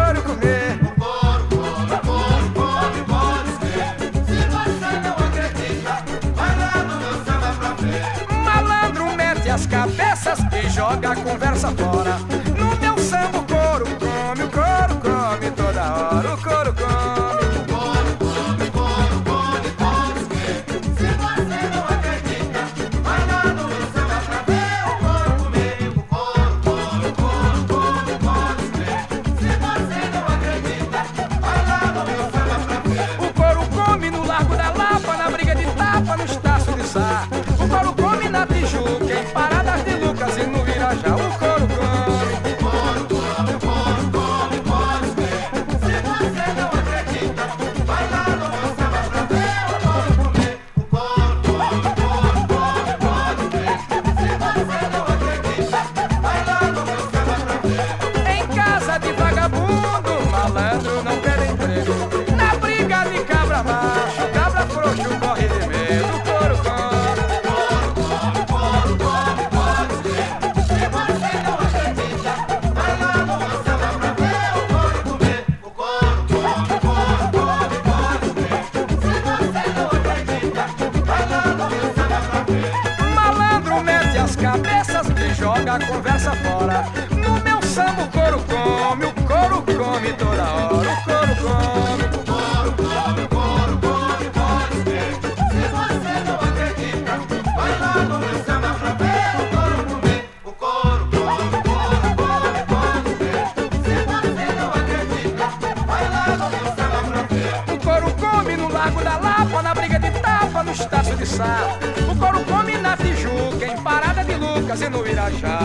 [111.38, 111.78] dançar.
[112.10, 115.57] O coro come na Tijuca, em Parada de Lucas e no Irajá.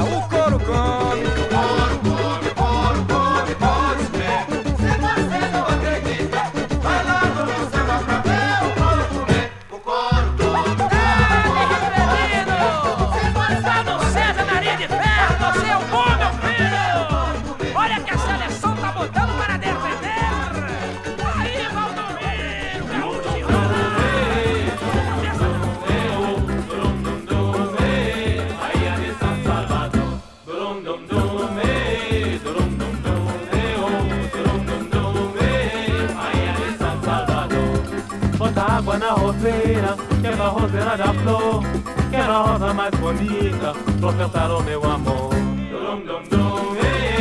[39.87, 41.63] roseira, a roseira da flor,
[42.09, 45.29] que era a rosa mais bonita, professaram meu amor.
[45.29, 47.13] Dum, dum, dum, dum,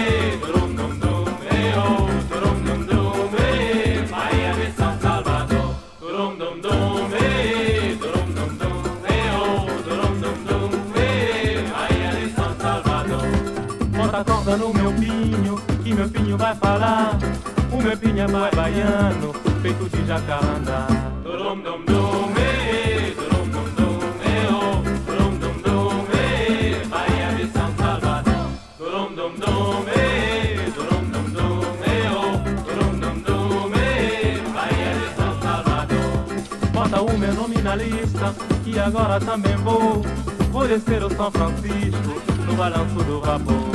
[1.76, 2.06] oh,
[4.76, 5.74] São Salvador.
[6.00, 6.32] Oh,
[12.36, 13.26] São Salvador.
[13.96, 17.18] Bota a corda no meu pinho, que meu pinho vai falar.
[17.72, 19.32] O meu pinho é mais baiano,
[19.62, 21.11] feito de jacarandá.
[37.72, 38.34] jornalista
[38.66, 40.02] e agora também vou
[40.52, 43.71] conhecer o São Francisco no balanço do vapor.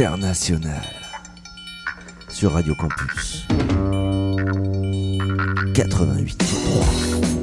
[0.00, 0.94] Internationale
[2.28, 3.48] sur Radio Campus
[5.74, 7.37] 88.3.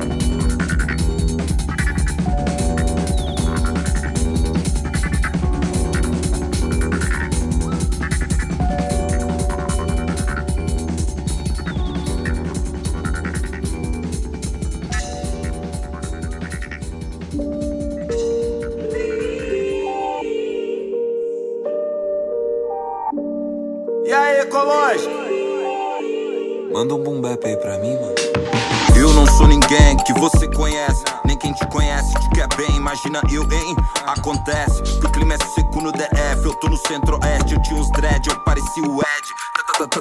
[33.15, 33.75] Imagina eu, hein?
[34.05, 36.43] Acontece o clima é seco no DF.
[36.43, 39.45] Eu tô no centro-oeste, eu tinha uns dread, eu parecia o Ed.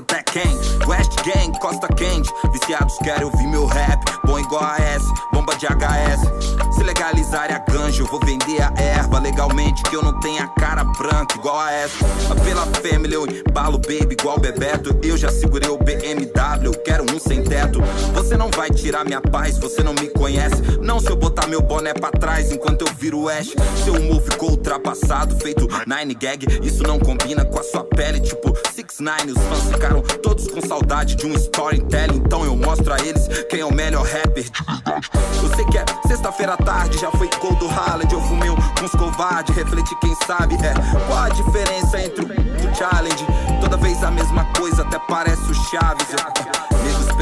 [0.07, 0.57] Tá quem?
[0.87, 2.33] West Gang, Costa Quente.
[2.53, 6.75] Viciados querem ouvir meu rap, bom igual a S, bomba de HS.
[6.75, 9.83] Se legalizarem a ganja, eu vou vender a erva legalmente.
[9.85, 12.05] Que eu não tenho a cara branca igual a essa.
[12.45, 14.97] Pela family, eu embalo baby igual Bebeto.
[15.03, 17.81] Eu já segurei o BMW, eu quero um sem teto.
[18.15, 20.63] Você não vai tirar minha paz, você não me conhece.
[20.81, 23.55] Não se eu botar meu boné pra trás enquanto eu viro o Ash.
[23.85, 26.47] Seu humor ficou ultrapassado, feito nine gag.
[26.63, 30.61] Isso não combina com a sua pele, tipo 6 9 Os fãs ficaram todos com
[30.61, 32.17] saudade de um storytelling.
[32.17, 35.11] Então eu mostro a eles quem é o melhor rapper de verdade.
[35.43, 37.65] Eu sei que é sexta-feira à tarde, já foi gol do.
[38.13, 40.55] Eu fumei um- uns covardes, refleti quem sabe.
[40.57, 40.73] É
[41.07, 43.27] qual a diferença entre o, o challenge?
[43.61, 46.07] Toda vez a mesma coisa, até parece o Chaves.
[46.13, 46.64] É, Negros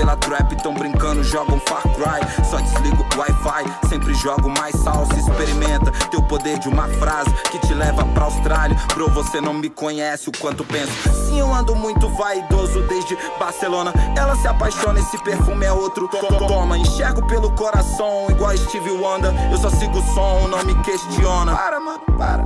[0.02, 2.44] pela trap tão brincando, jogam Far Cry.
[2.44, 5.14] Só desligo o Wi-Fi, sempre jogo mais salsa.
[5.14, 8.76] Experimenta teu poder de uma frase que te leva pra Austrália.
[8.94, 10.90] Bro, você não me conhece o quanto penso.
[11.28, 13.92] Sim, eu ando muito vaidoso desde Barcelona.
[14.16, 16.08] Ela se apaixona, esse perfume é outro.
[16.08, 16.18] To-
[16.48, 19.32] Toma, enxergo pelo coração, igual Steve Wonder.
[19.52, 21.54] Eu só sigo o som, não me questiona.
[21.54, 22.42] Para, mano, para.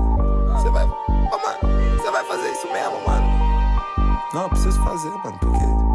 [0.53, 0.85] Você vai.
[0.85, 3.27] Ô, mano, você vai fazer isso mesmo, mano?
[4.35, 5.86] Não, eu preciso fazer, mano, porque.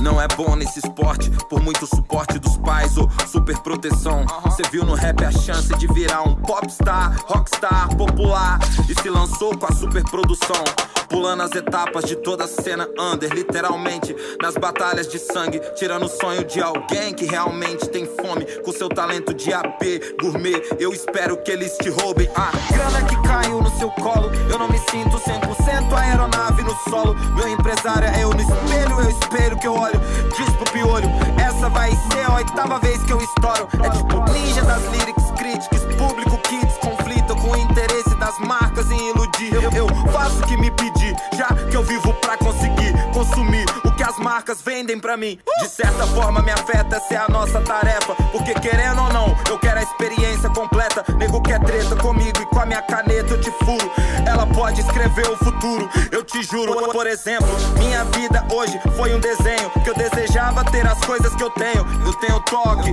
[0.00, 4.24] Não é bom nesse esporte, por muito suporte dos pais ou super proteção.
[4.44, 8.58] Você viu no rap a chance de virar um popstar, rockstar, popular
[8.88, 10.64] e se lançou com a super produção.
[11.08, 16.08] Pulando as etapas de toda a cena under, literalmente nas batalhas de sangue, tirando o
[16.08, 19.82] sonho de alguém que realmente tem fome com seu talento de AP
[20.20, 20.62] gourmet.
[20.78, 24.30] Eu espero que eles te roubem a grana que caiu no seu colo.
[24.48, 27.16] Eu não me sinto 100% aeronave no solo.
[27.34, 29.89] Meu empresário é eu no espelho, eu espelho que eu olho,
[30.36, 31.08] diz pro piolho.
[31.38, 33.68] Essa vai ser a oitava vez que eu estouro.
[33.82, 39.10] É tipo ninja das lyrics, críticas, público que desconflita com o interesse das marcas em
[39.10, 39.54] iludir.
[39.54, 43.66] Eu, eu faço o que me pedir, já que eu vivo pra conseguir consumir
[44.10, 45.38] as marcas vendem pra mim.
[45.60, 48.14] De certa forma me afeta, essa é a nossa tarefa.
[48.32, 51.04] Porque querendo ou não, eu quero a experiência completa.
[51.16, 53.90] Nego quer treta comigo e com a minha caneta eu te furo.
[54.26, 56.90] Ela pode escrever o futuro, eu te juro.
[56.90, 61.42] Por exemplo, minha vida hoje foi um desenho que eu desejava ter as coisas que
[61.42, 61.86] eu tenho.
[62.04, 62.90] Eu tenho toque,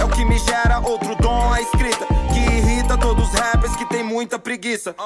[0.00, 3.86] é o que me gera outro dom, a escrita que irrita todos os rappers que
[3.86, 4.96] tem muita preguiça.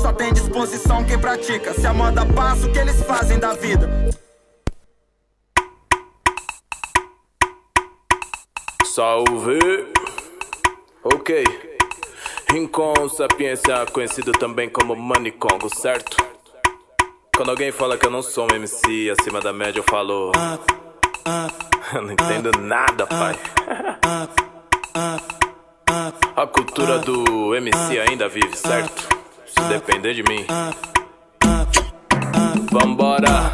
[0.00, 1.74] Só tem disposição quem pratica.
[1.74, 4.23] Se a moda passa, o que eles fazem da vida?
[8.94, 9.58] Salve!
[11.02, 11.44] Ok.
[12.48, 16.16] Rincon Sapiência, conhecido também como Manicongo, certo?
[17.36, 20.30] Quando alguém fala que eu não sou um MC acima da média, eu falo.
[21.92, 23.34] Eu não entendo nada, pai.
[26.36, 29.08] A cultura do MC ainda vive, certo?
[29.44, 30.46] Se depender de mim.
[32.70, 33.52] Vambora!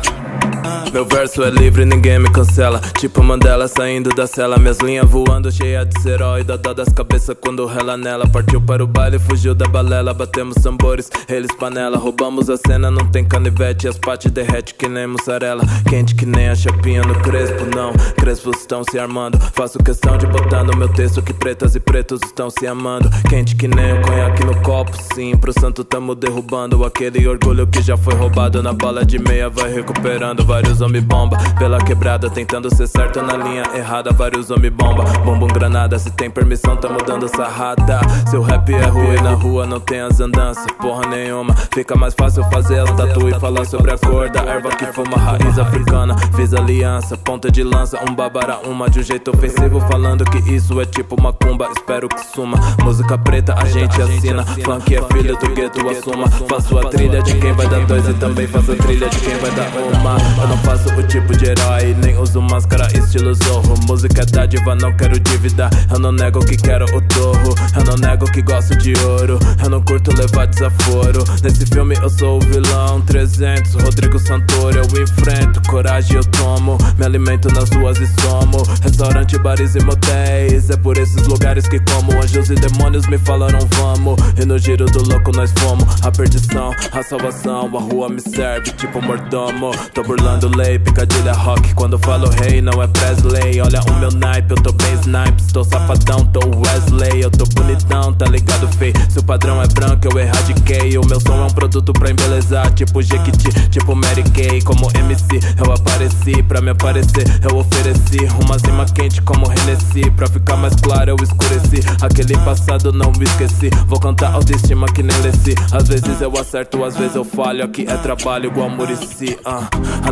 [0.92, 2.80] Meu verso é livre, ninguém me cancela.
[2.98, 4.58] Tipo Mandela saindo da cela.
[4.58, 6.42] Minhas linhas voando, cheia de herói.
[6.42, 8.26] Dá dó das cabeças quando rela nela.
[8.26, 10.12] Partiu para o baile, fugiu da balela.
[10.12, 11.96] Batemos tambores, eles panela.
[11.96, 13.86] Roubamos a cena, não tem canivete.
[13.86, 15.62] As pates derrete que nem mussarela.
[15.88, 17.92] Quente que nem a chapinha no crespo, não.
[18.16, 19.38] Crespos estão se armando.
[19.54, 23.08] Faço questão de botar no meu texto que pretas e pretos estão se amando.
[23.28, 25.36] Quente que nem o conhaque no copo, sim.
[25.36, 28.60] Pro santo tamo derrubando aquele orgulho que já foi roubado.
[28.60, 30.44] Na bala de meia vai recuperando.
[30.60, 34.12] Vários homem bomba pela quebrada, tentando ser certo na linha errada.
[34.12, 35.98] Vários homem bomba, bombom granada.
[35.98, 37.98] Se tem permissão, tamo dando sarrada.
[38.28, 41.54] Seu rap é rua e na rua não tem as andanças, porra nenhuma.
[41.72, 45.16] Fica mais fácil fazer as tatu e falar sobre a cor da erva que fuma
[45.16, 46.14] raiz africana.
[46.36, 50.78] Fiz aliança, ponta de lança, um babara uma de um jeito ofensivo, falando que isso
[50.78, 51.70] é tipo macumba.
[51.74, 52.58] Espero que suma.
[52.84, 54.44] Música preta a gente assina.
[54.44, 56.28] Funk é filho do gueto, assuma.
[56.28, 59.38] Faço a trilha de quem vai dar dois e também faço a trilha de quem
[59.38, 60.39] vai dar uma.
[60.40, 63.74] Eu não faço o tipo de herói, nem uso máscara estilo zorro.
[63.86, 65.68] Música é dádiva, não quero dívida.
[65.92, 67.54] Eu não nego que quero o torro.
[67.76, 69.38] Eu não nego que gosto de ouro.
[69.62, 71.22] Eu não curto levar desaforo.
[71.42, 73.02] Nesse filme eu sou o vilão.
[73.02, 75.60] 300, Rodrigo Santoro, eu enfrento.
[75.68, 76.78] Coragem eu tomo.
[76.96, 78.62] Me alimento nas ruas e somo.
[78.82, 80.70] Restaurante, bares e motéis.
[80.70, 82.12] É por esses lugares que como.
[82.12, 84.18] Anjos e demônios me falaram vamos.
[84.40, 85.84] E no giro do louco nós fomos.
[86.02, 87.76] A perdição, a salvação.
[87.76, 89.70] A rua me serve tipo mordomo.
[89.92, 91.74] Tô burlando lei, picadilha rock.
[91.74, 93.60] Quando falo rei, não é Presley.
[93.60, 95.52] Olha o meu naipe, eu tô bem snipes.
[95.52, 97.22] Tô safadão, tô Wesley.
[97.22, 98.92] Eu tô bonitão, tá ligado, fei?
[99.08, 100.96] Se o padrão é branco, eu erradiquei.
[100.98, 102.70] O meu som é um produto pra embelezar.
[102.74, 104.62] Tipo Jequiti, tipo Mary Kay.
[104.62, 106.42] Como MC, eu apareci.
[106.42, 108.28] Pra me aparecer, eu ofereci.
[108.44, 110.10] Uma cima quente como Hennessy.
[110.12, 111.80] Pra ficar mais claro, eu escureci.
[112.02, 113.70] Aquele passado não me esqueci.
[113.86, 115.54] Vou cantar autoestima que nem Leci.
[115.72, 117.64] Às vezes eu acerto, às vezes eu falho.
[117.64, 119.38] Aqui é trabalho igual Murici.
[119.44, 119.68] ah.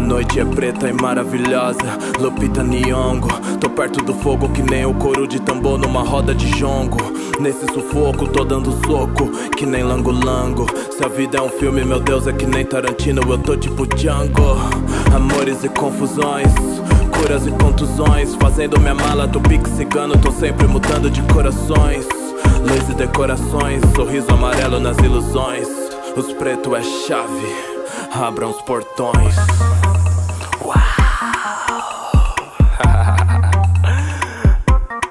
[0.08, 1.98] Noite é preta e maravilhosa.
[2.18, 3.28] Lupita Nyong'o.
[3.60, 6.96] Tô perto do fogo que nem o couro de tambor numa roda de jongo.
[7.38, 10.66] Nesse sufoco, tô dando soco que nem lango-lango.
[10.90, 13.20] Se a vida é um filme, meu Deus, é que nem Tarantino.
[13.30, 14.56] Eu tô tipo Django.
[15.14, 16.54] Amores e confusões.
[17.12, 22.08] Curas e contusões, fazendo minha mala, tô pique cigano, tô sempre mudando de corações.
[22.62, 25.68] Luz e decorações, sorriso amarelo nas ilusões.
[26.16, 27.54] Os preto é chave,
[28.14, 29.34] abram os portões.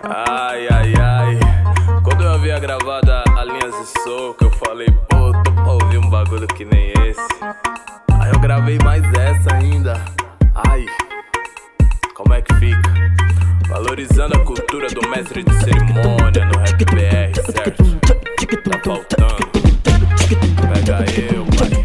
[0.10, 1.40] Ai, ai, ai.
[2.02, 6.10] Quando eu havia gravado a, linhas de soco, eu falei, pô, tô pra ouvir um
[6.10, 7.20] bagulho que nem esse.
[8.14, 10.02] Aí eu gravei mais essa ainda.
[10.56, 10.86] Ai,
[12.16, 12.94] como é que fica?
[13.68, 17.84] Valorizando a cultura do mestre de cerimônia no rap BR, certo?
[18.64, 19.36] Tá faltando.
[20.74, 21.77] Pega eu, pai.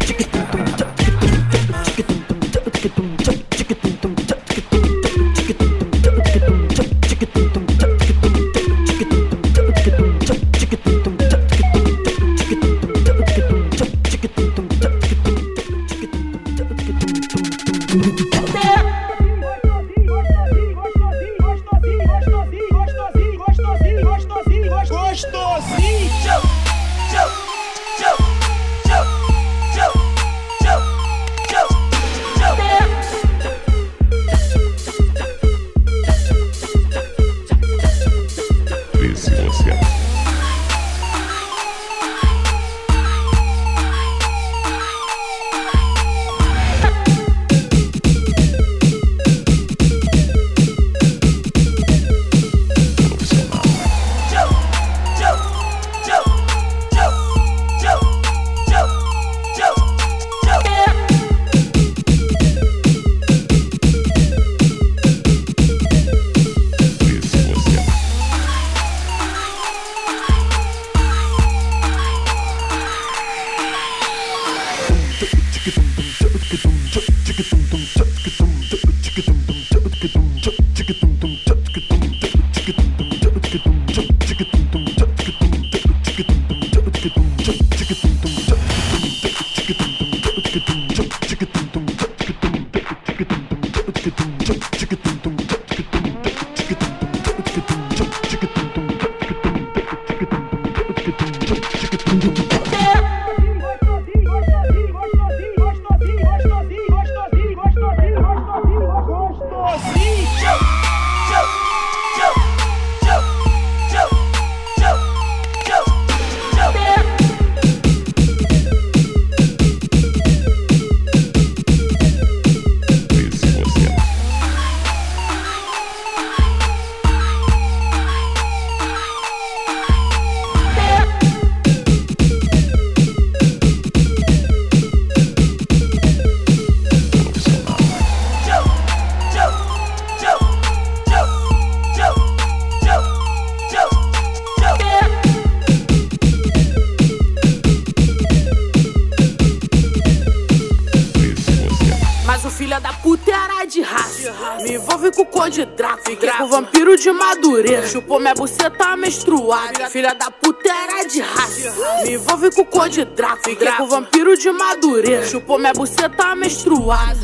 [157.87, 159.89] Chupou minha buceta menstruada.
[159.89, 161.73] Filha da puta era de raça.
[162.03, 163.43] Me envolve com o Conde Draco.
[163.43, 165.25] Fiquei com vampiro de Madureira.
[165.27, 167.19] Chupou minha buceta menstruada.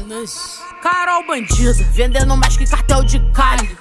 [0.82, 1.74] Carol bandida.
[1.92, 3.78] Vendendo mais que cartel de Cali.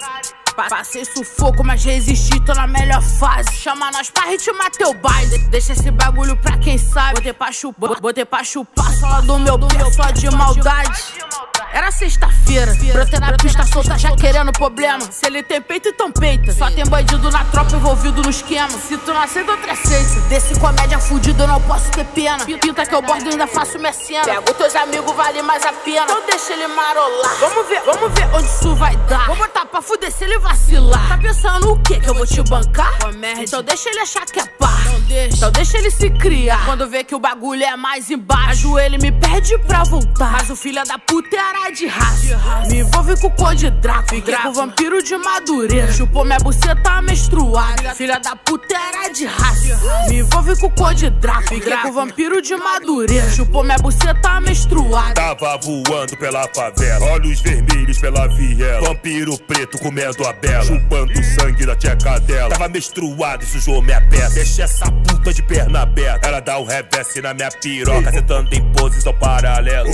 [0.57, 3.53] Pa- Passei sufoco, mas resisti, tô na melhor fase.
[3.53, 5.39] Chama nós pra ritmar teu baile.
[5.51, 7.15] Deixa esse bagulho pra quem sabe.
[7.15, 11.18] Botei pra chupar, botei pra chupar só do meu pé, só de maldade.
[11.79, 15.01] Era sexta-feira, brotei na pista solta já querendo problema.
[15.13, 16.53] Se ele tem peito, então peita.
[16.53, 18.69] Só tem bandido na tropa envolvido no esquema.
[18.71, 20.21] Se tu não aceita, outra aceita.
[20.23, 22.45] Desse comédia fudido, eu não posso ter pena.
[22.45, 24.25] Pinta que eu bordo e ainda faço minha cena.
[24.25, 26.03] Pego teus amigos, vale mais a pena.
[26.03, 27.37] Então deixa ele marolar.
[27.39, 29.27] Vamos ver, vamos ver onde isso vai dar.
[29.27, 31.09] Vou botar pra fuder se ele vacilar.
[31.11, 32.01] Tá pensando o quê?
[32.01, 32.93] Que eu vou te bancar?
[33.39, 34.45] Então deixa ele achar que é
[35.09, 35.15] pá.
[35.33, 36.65] Então deixa ele se criar.
[36.67, 40.33] Quando vê que o bagulho é mais embaixo, ele me pede pra voltar.
[40.33, 42.69] Mas o filho da puta era de raça.
[42.69, 44.09] Me envolve com o conde Draco.
[44.11, 45.93] Fiquei com o vampiro de madureira.
[45.93, 47.95] Chupou minha buceta menstruada.
[47.95, 50.09] Filha da puta era de raça.
[50.09, 51.49] Me envolve com o conde Draco.
[51.49, 53.31] Fiquei com o vampiro de madureira.
[53.31, 55.15] Chupou minha buceta menstruada.
[55.15, 58.89] Tava voando pela favela, olhos vermelhos pela viela.
[58.89, 62.51] Vampiro preto comendo a bela, chupando sangue da tcheca dela.
[62.51, 64.35] Tava menstruado e sujou minha peça.
[64.35, 65.18] Deixa essa mm.
[65.29, 66.29] Puta de perna aberta.
[66.29, 69.89] Ela dá um revesse na minha piroca, sentando em posição paralela.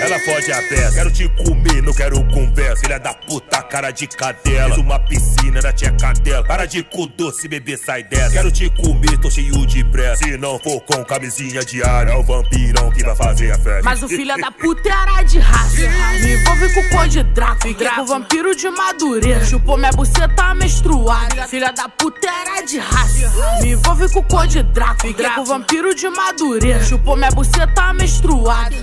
[0.00, 0.94] Ela foge a peça.
[0.94, 2.76] Quero te comer, não quero conversa.
[2.82, 4.74] Filha da puta, cara de cadela.
[4.74, 6.44] Fiz uma piscina na tcheca dela.
[6.44, 8.32] Para de cu doce, bebê, sai dessa.
[8.32, 10.24] Quero te comer, tô cheio de pressa.
[10.24, 13.82] Se não for com camisinha diária, é o vampirão que vai fazer a festa.
[13.84, 15.76] Mas o filho da puta era de raça.
[16.20, 17.62] Me envolve com o conde Draco.
[17.62, 19.44] Fiquei com o vampiro de madureira.
[19.44, 21.46] Chupou minha buceta menstruada.
[21.46, 23.60] Filha da puta era de raça.
[23.62, 25.06] Me envolve com o conde Draco.
[25.06, 26.82] Fiquei com o vampiro de madureira.
[26.82, 28.74] Chupou minha buceta menstruada.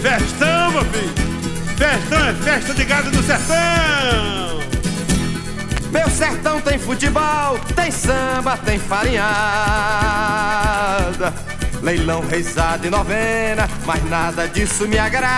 [0.00, 1.12] Festão, meu filho!
[1.76, 4.58] Festão é festa de gado do sertão!
[5.90, 9.18] Meu sertão tem futebol, tem samba, tem farinhada.
[11.82, 15.28] Leilão, reisada e novena, mas nada disso me agrada.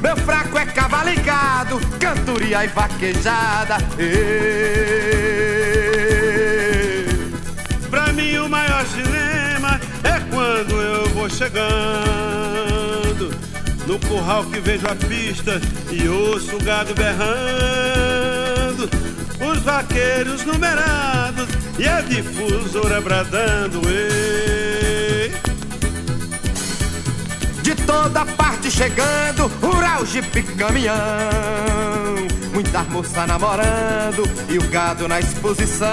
[0.00, 3.78] Meu fraco é cavalo e gado, cantoria e vaquejada.
[3.98, 5.16] Ê.
[7.90, 11.66] Pra mim o maior cinema é quando eu vou chegando
[13.86, 15.60] No curral que vejo a pista
[15.90, 17.46] e ouço o gado berrando
[19.40, 21.48] Os vaqueiros numerados
[21.78, 25.32] e a difusora bradando Ei.
[27.62, 30.96] De toda parte chegando, rural, jipe, caminhão.
[32.52, 35.86] Muita moça namorando e o gado na exposição.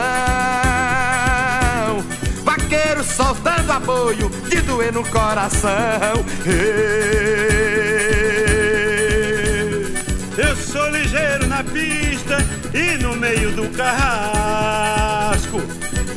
[2.44, 6.24] Vaqueiro soltando apoio de doer no coração.
[6.46, 7.64] Ê.
[10.38, 12.38] Eu sou ligeiro na pista
[12.74, 15.62] e no meio do carrasco.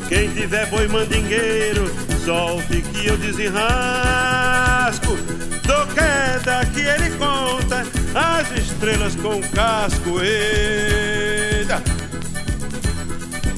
[0.09, 1.93] Quem tiver boi mandingueiro,
[2.25, 5.17] solte que eu desenrasco.
[5.65, 7.85] Dou queda que ele conta
[8.15, 10.21] as estrelas com casco.
[10.23, 11.83] Eita!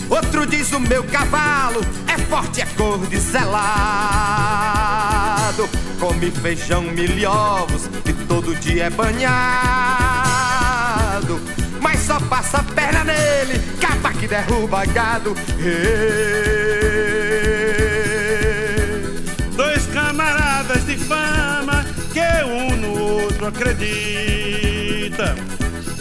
[0.09, 4.09] Outro diz o meu cavalo é forte, é cor de selado.
[6.01, 9.39] Come feijão, milho e ovos e todo dia é banhado.
[11.81, 15.35] Mas só passa a perna nele, capa que derruba gado.
[15.59, 16.79] Ê.
[19.57, 25.35] Dois camaradas de fama que um no outro acredita.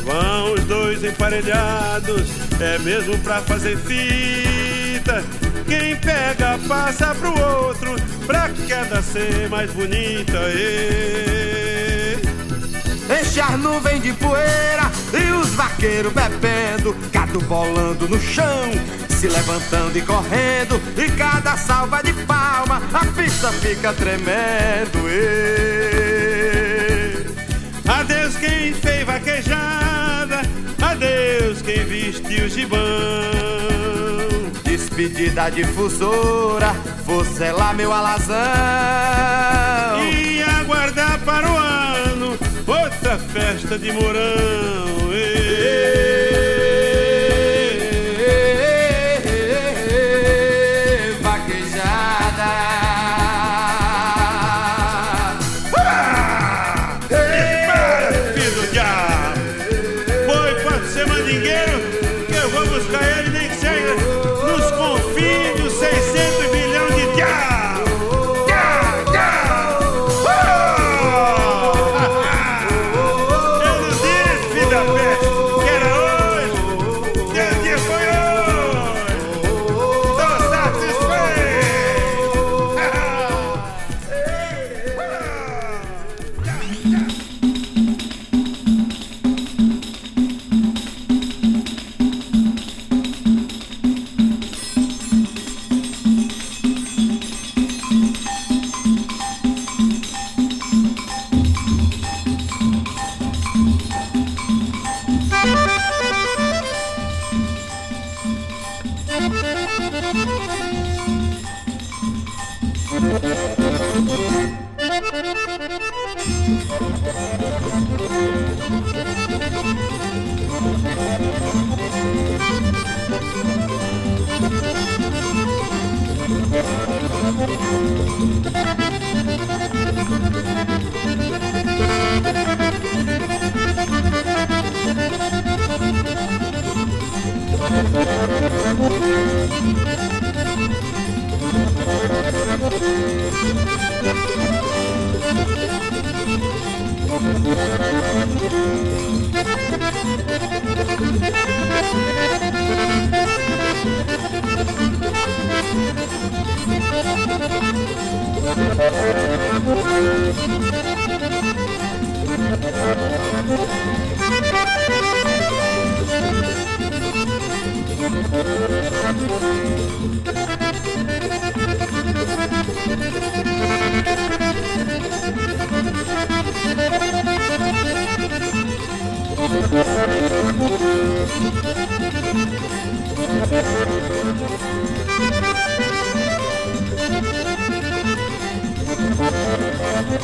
[0.04, 2.30] Vão os dois emparelhados,
[2.60, 5.24] é mesmo pra fazer fita.
[5.68, 7.96] Quem pega passa pro outro,
[8.26, 10.38] pra queda ser mais bonita.
[10.56, 11.77] Ê.
[13.10, 18.70] Enche as nuvens de poeira e os vaqueiros bebendo, gado bolando no chão,
[19.08, 25.08] se levantando e correndo, e cada salva de palma a pista fica tremendo.
[25.10, 25.98] Ê.
[27.88, 30.42] Adeus quem fez vaquejada,
[30.82, 32.78] adeus quem vestiu gibão.
[34.66, 36.76] Despedida difusora,
[37.06, 38.36] você lá meu alazão.
[40.12, 42.07] E aguardar para o ano
[42.68, 44.88] outra festa de morão.
[45.10, 46.37] Filho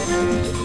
[0.06, 0.64] Baião,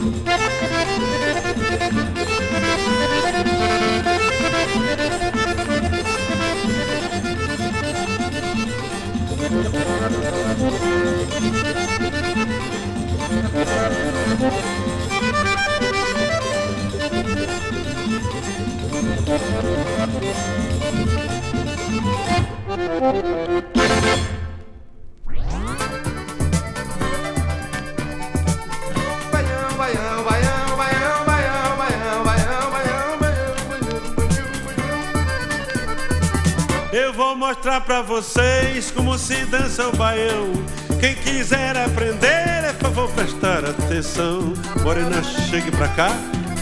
[37.39, 40.53] mostrar pra vocês como se dança o baião.
[40.99, 44.53] Quem quiser aprender, é favor prestar atenção.
[44.83, 46.09] Morena, chegue pra cá,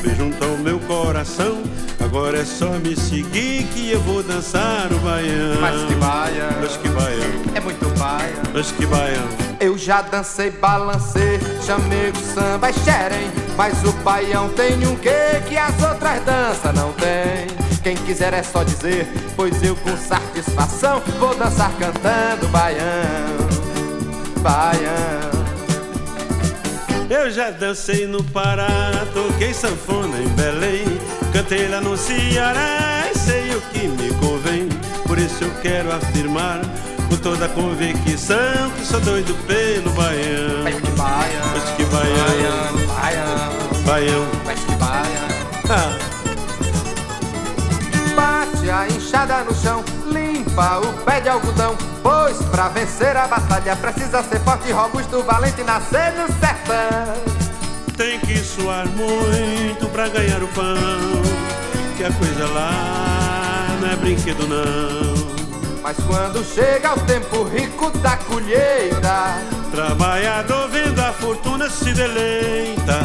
[0.02, 1.62] vem junto ao meu coração.
[1.98, 5.60] Agora é só me seguir que eu vou dançar o baião.
[5.60, 6.50] Mas que baião.
[6.60, 7.32] Mas que baião.
[7.54, 8.42] É muito baião.
[8.52, 9.46] Mas que baião.
[9.58, 15.56] Eu já dancei, balancei, chamego, samba e xerém Mas o baião tem um quê que
[15.56, 17.46] as outras danças não tem
[17.82, 23.36] Quem quiser é só dizer, pois eu com satisfação Vou dançar cantando baião,
[24.40, 25.46] baião
[27.08, 30.84] Eu já dancei no Pará, toquei sanfona em Belém,
[31.32, 34.68] cantei lá no Ceará, e sei o que me convém.
[35.06, 36.60] Por isso eu quero afirmar
[37.08, 40.64] com toda a convicção que sou doido pelo baião.
[40.64, 44.26] Mas que baião, Mas que baião, baião, baião.
[44.44, 45.28] mas que baião
[45.70, 45.98] Ah,
[49.16, 53.74] Bate a enxada no chão, limpa o pé de algodão Pois pra vencer a batalha
[53.74, 57.36] precisa ser forte, robusto, valente e nascer no sertão
[57.96, 60.76] tem que suar muito pra ganhar o pão,
[61.96, 65.80] que a coisa lá não é brinquedo não.
[65.82, 69.38] Mas quando chega o tempo rico da colheita
[69.70, 73.00] Trabalhador vendo a fortuna se deleita.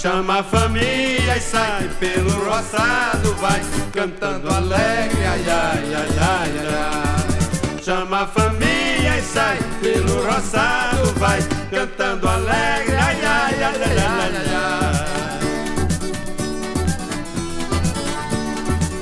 [0.00, 3.60] Chama a família e sai pelo roçado, vai
[3.92, 7.82] cantando alegre, ai ai ai ai ai.
[7.82, 11.38] Chama a família e sai pelo roçado, vai
[11.70, 15.40] cantando alegre, ai ai ai ai ai ai.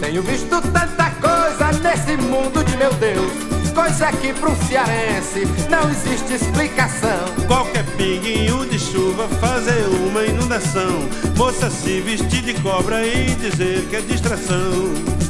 [0.01, 3.48] Tenho visto tanta coisa nesse mundo de meu Deus
[3.78, 11.09] Coisa que pro cearense não existe explicação Qualquer pinguinho de chuva fazer uma inundação.
[11.36, 14.72] Moça se vestir de cobra e dizer que é distração.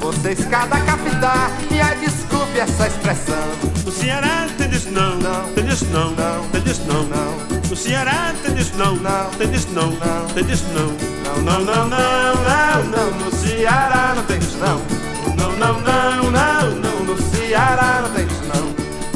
[0.01, 3.37] Vocês cada captar e a desculpe essa expressão
[3.85, 5.19] No Ceará tem disso não,
[5.55, 8.97] tem disso não, tem disso não, No Ceará tem disso não,
[9.37, 9.93] tem disso não,
[10.33, 11.43] tem disso não.
[11.43, 15.09] Não, não, não, não, não, não, no Ceará não tem disso não.
[15.37, 18.28] Não, não, não, não, não, no Ceará não tem não.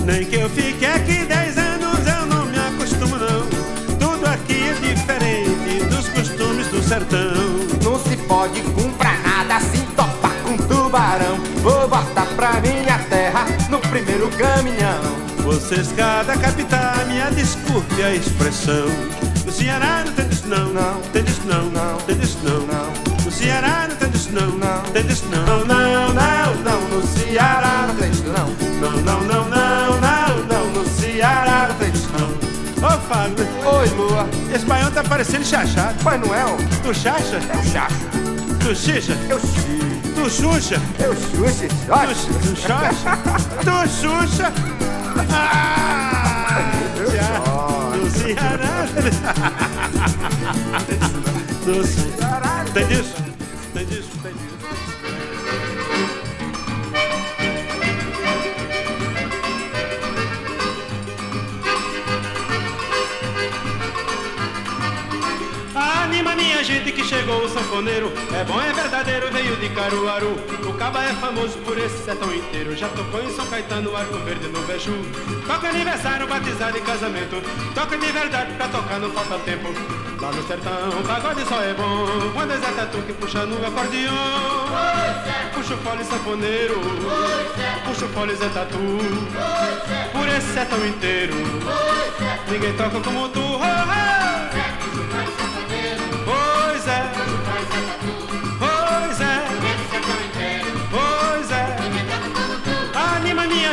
[0.05, 3.47] Nem que eu fique aqui dez anos eu não me acostumo não.
[3.99, 7.62] Tudo aqui é diferente dos costumes do sertão.
[7.85, 13.79] Não se pode comprar nada assim topar com tubarão Vou botar pra minha terra no
[13.81, 15.01] primeiro caminhão
[15.39, 18.87] Vocês cada capital, minha desculpe a expressão.
[19.45, 23.02] No Ceará não tem disso não, não, tem disso não, não, tem disso não, não.
[23.32, 26.80] No Ceará não tem disso não, não, tem disso não, não, não, não.
[26.90, 28.46] No Ceará não tem disso não,
[28.78, 30.66] não, não, não, não, não, não.
[30.72, 32.28] No Ceará não tem disso não.
[32.86, 34.28] Ô Fábio, Oi, Lua.
[34.54, 35.94] esse baião tá parecendo chachado.
[36.04, 37.36] Pai Noel, Tu chacha?
[37.36, 37.94] eu chacho.
[38.60, 39.16] Tu xixa?
[39.30, 39.80] Eu xixi.
[40.14, 40.78] Tu xuxa?
[40.98, 43.16] Eu xuxi, Tu, tu chacha?
[43.64, 44.52] Tu xuxa?
[46.98, 47.40] Do Ceará.
[47.96, 48.84] Do Ceará.
[51.62, 51.74] Tem
[52.89, 53.14] disso?
[53.72, 54.10] Tem disso?
[54.20, 54.52] Tem disso?
[66.23, 68.12] Anima minha gente que chegou o sanfoneiro.
[68.32, 70.36] É bom, é verdadeiro, veio de Caruaru.
[70.69, 72.77] O Caba é famoso por esse sertão inteiro.
[72.77, 74.94] Já tocou em São Caetano, Arco Verde, no Beju
[75.49, 77.43] Toca aniversário, batizado e casamento.
[77.74, 79.69] Toca de verdade pra tocar, não falta tempo.
[80.20, 82.07] Lá no sertão, pagode só é bom.
[82.32, 84.12] Quando é Zé Tatu que puxa no acordeon.
[85.55, 86.81] Puxa o fole sanfoneiro.
[87.85, 88.78] Puxa o fole Zé Tatu.
[90.12, 91.35] Por esse sertão inteiro.
[92.49, 93.40] Ninguém toca como tu.
[93.40, 94.22] Oh, oh.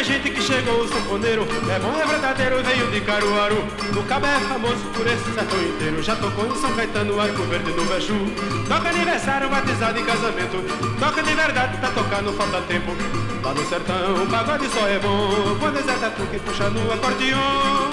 [0.10, 1.48] Gente que chegou o sanfoneiro.
[1.69, 3.64] É bom, é verdadeiro, veio de Caruaru.
[3.95, 6.02] O Cabo é famoso por esse sertão inteiro.
[6.02, 8.15] Já tocou em São Caetano, Arco Verde, no Beju.
[8.68, 10.64] Toca aniversário, batizado e casamento.
[10.99, 12.91] Toca de verdade, pra tocar não falta tempo.
[13.44, 15.56] Lá no sertão, o pagode só é bom.
[15.60, 17.91] Quando é Zé Tatu que puxa no acordeon.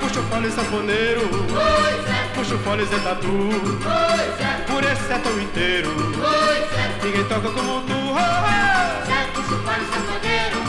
[0.00, 1.22] Puxa o fole sanfoneiro.
[2.34, 3.48] Puxa o fole Zé Tatu.
[4.66, 5.90] Por esse sertão inteiro.
[7.02, 7.94] Ninguém toca como tu.
[7.94, 9.32] Oh, oh.
[9.32, 10.61] Puxa o fole sanfoneiro.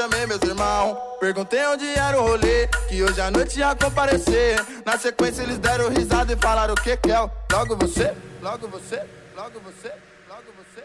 [0.00, 0.96] Chamei meus irmãos.
[1.20, 4.58] Perguntei onde era o rolê, que hoje à noite ia comparecer.
[4.84, 7.18] Na sequência, eles deram risada e falaram: O que que é?
[7.52, 9.02] Logo você, logo você,
[9.36, 9.92] logo você,
[10.28, 10.84] logo você.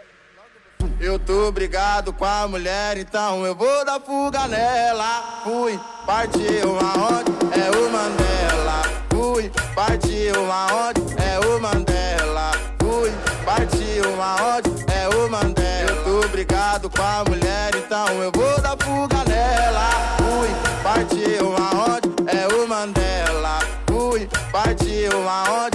[1.00, 5.42] Eu tô brigado com a mulher, então eu vou dar fuga nela.
[5.44, 7.32] Fui, partiu aonde?
[7.58, 8.82] É o Mandela.
[9.10, 11.02] Fui, partiu aonde?
[11.24, 12.75] É o Mandela.
[12.86, 13.12] Fui,
[13.44, 14.70] partiu aonde?
[14.94, 15.90] É o Mandela.
[15.90, 19.90] Eu tô brigado com a mulher, então eu vou dar fuga nela.
[20.20, 20.48] Fui,
[20.84, 22.14] partiu aonde?
[22.28, 23.58] É o Mandela.
[23.88, 25.75] Fui, partiu aonde?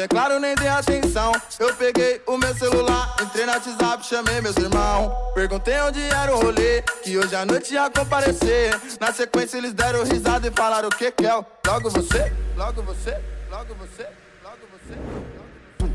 [0.00, 1.32] é claro, nem dei atenção.
[1.58, 5.12] Eu peguei o meu celular, entrei no WhatsApp, chamei meus irmãos.
[5.34, 8.78] Perguntei onde era o rolê, que hoje à noite ia comparecer.
[8.98, 11.34] Na sequência, eles deram risada e falaram: O que que é?
[11.34, 13.16] Logo você, logo você,
[13.50, 14.08] logo você,
[14.42, 14.98] logo você.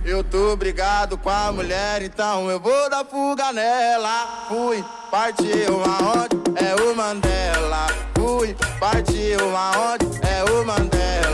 [0.06, 4.46] Eu tô brigado com a mulher, então eu vou dar fuga nela.
[4.48, 6.36] Fui, partiu aonde?
[6.64, 7.88] É o Mandela.
[8.16, 10.06] Fui, partiu aonde?
[10.28, 11.25] É o Mandela.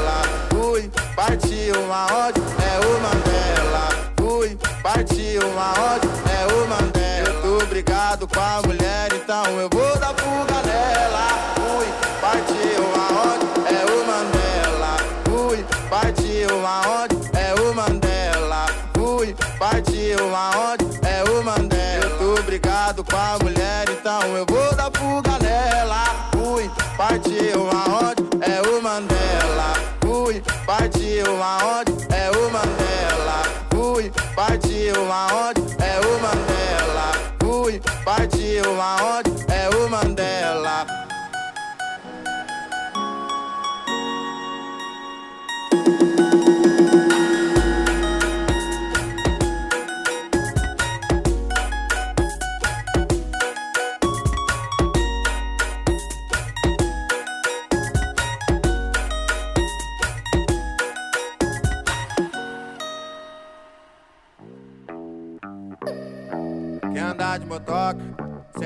[0.71, 2.39] Fui, partiu aonde?
[2.63, 3.89] É o Mandela.
[4.17, 6.07] Fui, partiu aonde?
[6.31, 7.27] É o Mandela.
[7.27, 10.50] Eu tô brigado com a mulher, então eu vou dar fuga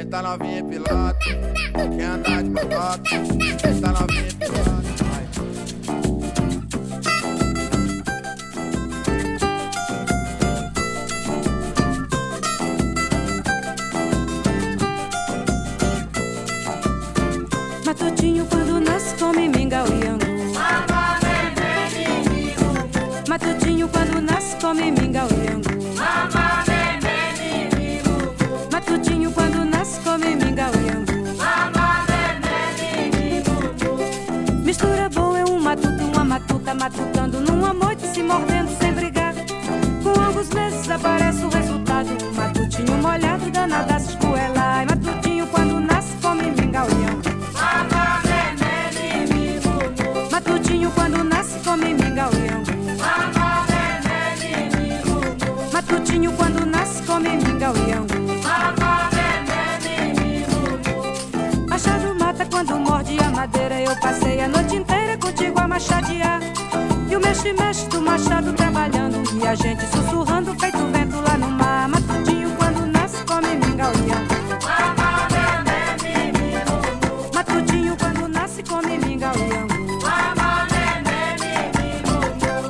[0.06, 1.18] Senta novinha e pilota.
[1.74, 3.00] Quer andar de motoca?
[3.60, 4.86] Senta novinha e pilota.
[17.84, 20.05] Matutinho quando nasce come mingau e
[36.76, 39.34] matutando numa moita se mordendo sem brigar.
[40.04, 42.10] Com alguns meses aparece o resultado.
[42.24, 44.84] Um matutinho molhado danada se escoela.
[44.84, 47.22] E matutinho quando nasce come mingau angu.
[50.32, 52.72] Matutinho quando nasce come mingau angu.
[55.74, 58.16] Matutinho quando nasce come mingau angu.
[61.68, 63.82] Machado mata quando morde a madeira.
[63.82, 66.45] Eu passei a noite inteira contigo a machadear.
[67.16, 69.24] E o mexe-mexe do machado trabalhando.
[69.42, 71.88] E a gente sussurrando feito vento lá no mar.
[71.88, 74.36] Matutinho quando nasce come mingau angu.
[77.34, 79.98] Matutinho quando nasce come mingau angu.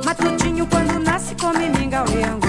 [0.04, 2.46] Matutinho quando nasce come mingau angu.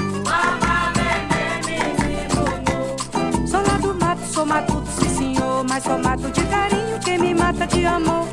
[3.48, 5.66] Sou lá do mato, sou matuto, sim senhor.
[5.68, 8.27] Mas sou mato de carinho, quem me mata de amor.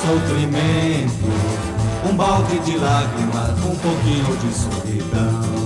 [0.00, 1.28] Sofrimento,
[2.08, 5.60] um balde de lágrimas, um pouquinho de solidão.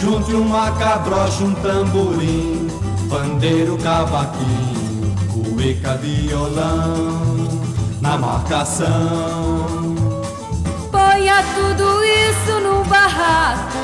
[0.00, 2.68] Junte uma cabrocha, um tamborim,
[3.08, 5.14] pandeiro, cavaquinho,
[5.54, 7.48] cueca, violão,
[8.00, 8.86] na marcação.
[10.90, 13.76] Ponha tudo isso num barraco,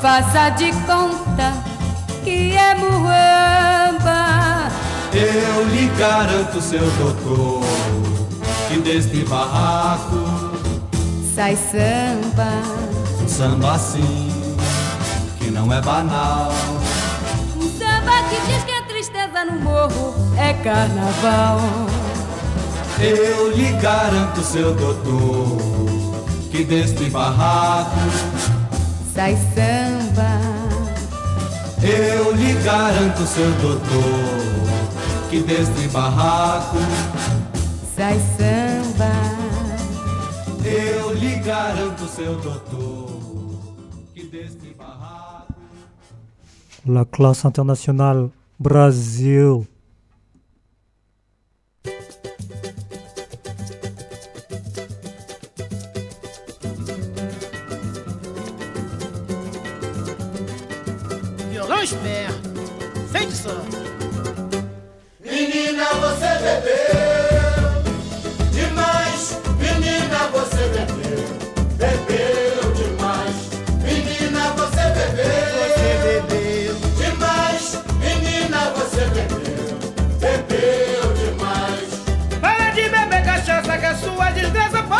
[0.00, 1.52] faça de conta
[2.24, 3.61] que é muamba.
[5.14, 7.62] Eu lhe garanto, seu doutor,
[8.66, 10.24] que deste barraco
[11.34, 12.48] sai samba.
[13.22, 14.46] Um samba assim,
[15.38, 16.50] que não é banal.
[17.56, 21.60] Um samba que diz que a tristeza no morro é carnaval.
[22.98, 25.58] Eu lhe garanto, seu doutor,
[26.50, 28.00] que deste barraco
[29.14, 30.40] sai samba.
[31.82, 34.72] Eu lhe garanto, seu doutor
[35.32, 36.76] que deste barraco
[37.96, 39.10] sai samba.
[40.62, 43.74] Eu lhe garanto, seu doutor,
[44.12, 45.54] que deste barraco.
[46.84, 49.66] La classe internacional Brasil.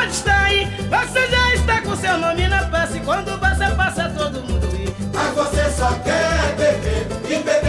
[0.02, 0.64] pode estar aí.
[0.64, 3.00] Você já está com seu nome na face.
[3.00, 4.94] Quando passa, passa todo mundo ir.
[5.12, 7.61] Mas você só quer beber e beber.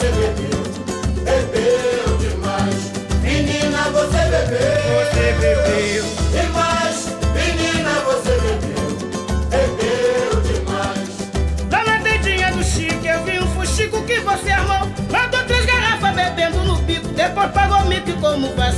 [0.00, 0.62] você bebeu,
[1.24, 2.92] bebeu demais.
[3.20, 7.06] Menina, você bebeu, você bebeu demais.
[7.34, 8.88] Menina, você bebeu,
[9.50, 11.08] bebeu demais.
[11.70, 14.88] Lá na dedinha do Chico eu vi um fuxico que você armou.
[15.10, 18.69] Mandou três garrafas bebendo no bico, depois pagou mico como vai.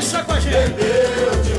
[0.00, 0.70] Deixa com a gente.
[0.70, 1.49] Bebeu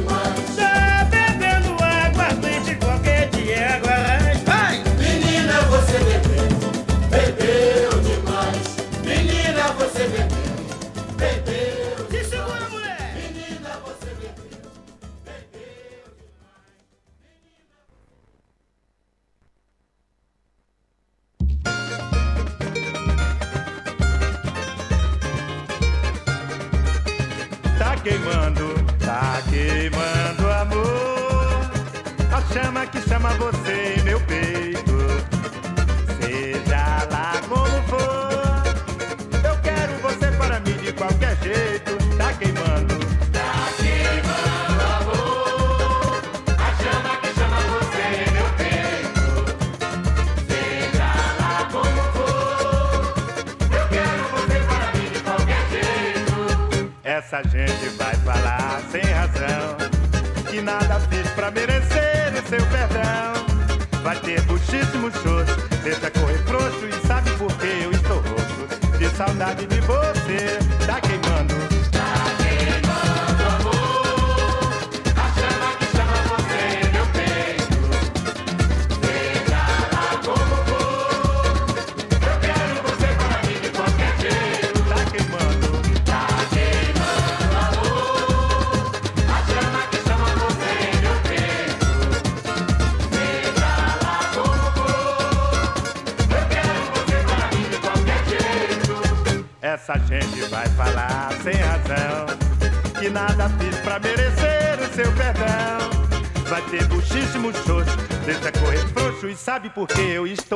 [109.62, 110.51] sabe por que eu estou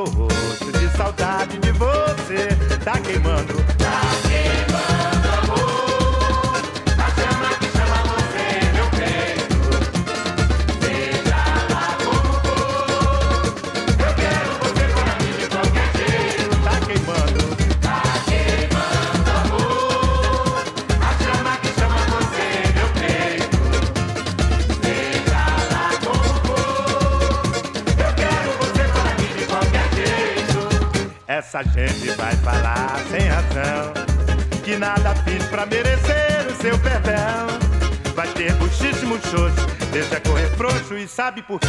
[41.36, 41.65] people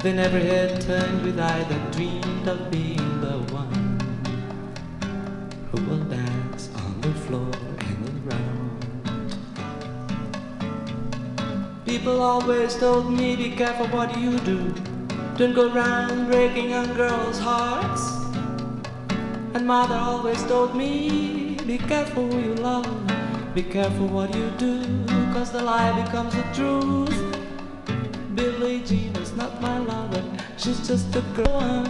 [0.00, 0.16] scene.
[0.16, 3.98] Then every head turned with eye that dreamed of being the one
[5.70, 9.34] who will dance on the floor in the round.
[11.84, 14.72] People always told me, be careful what you do.
[15.36, 18.02] Don't go round breaking young girls' hearts.
[19.54, 22.86] And mother always told me, be careful who you love.
[23.54, 24.84] Be careful what you do,
[25.32, 27.36] cause the lie becomes the truth.
[28.36, 29.09] Billie Jean
[29.40, 30.22] not my lover,
[30.58, 31.82] she's just a girl.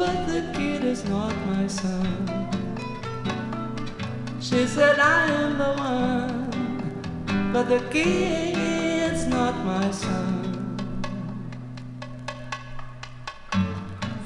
[0.00, 2.08] But the kid is not my son.
[4.40, 10.42] She said, I am the one, but the kid's not my son.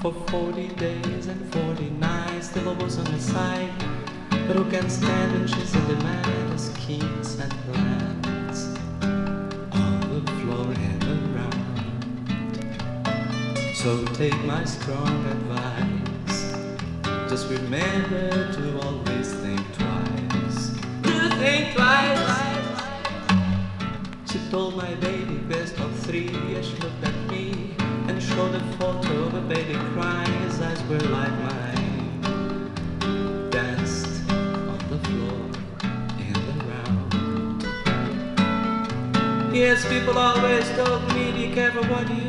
[0.02, 3.72] For 40 days and 40 nights, the love was on his side.
[4.46, 8.17] But who can stand when she's in demand as kings and lands
[14.18, 16.52] take my strong advice.
[17.30, 20.72] Just remember to always think twice.
[21.04, 22.18] To think twice.
[24.28, 27.76] She told my baby best of three as she looked at me
[28.08, 30.42] and showed a photo of a baby crying.
[30.48, 32.70] His eyes were like mine.
[33.50, 35.38] Danced on the floor
[36.18, 37.14] in the round.
[39.54, 42.27] Yes, people always told me be careful what you.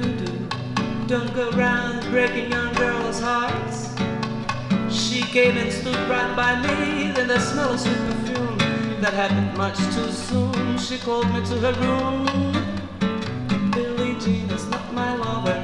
[1.10, 3.96] Don't go round breaking young girls' hearts.
[4.92, 9.58] She came and stood right by me, then the smell of sweet perfume that happened
[9.58, 10.78] much too soon.
[10.78, 12.28] She called me to her room.
[13.72, 15.59] Billie Jean is not my lover,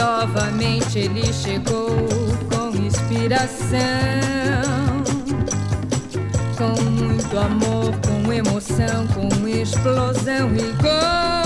[0.00, 1.90] Novamente ele chegou
[2.50, 3.78] com inspiração,
[6.56, 11.44] com muito amor, com emoção, com explosão e gol.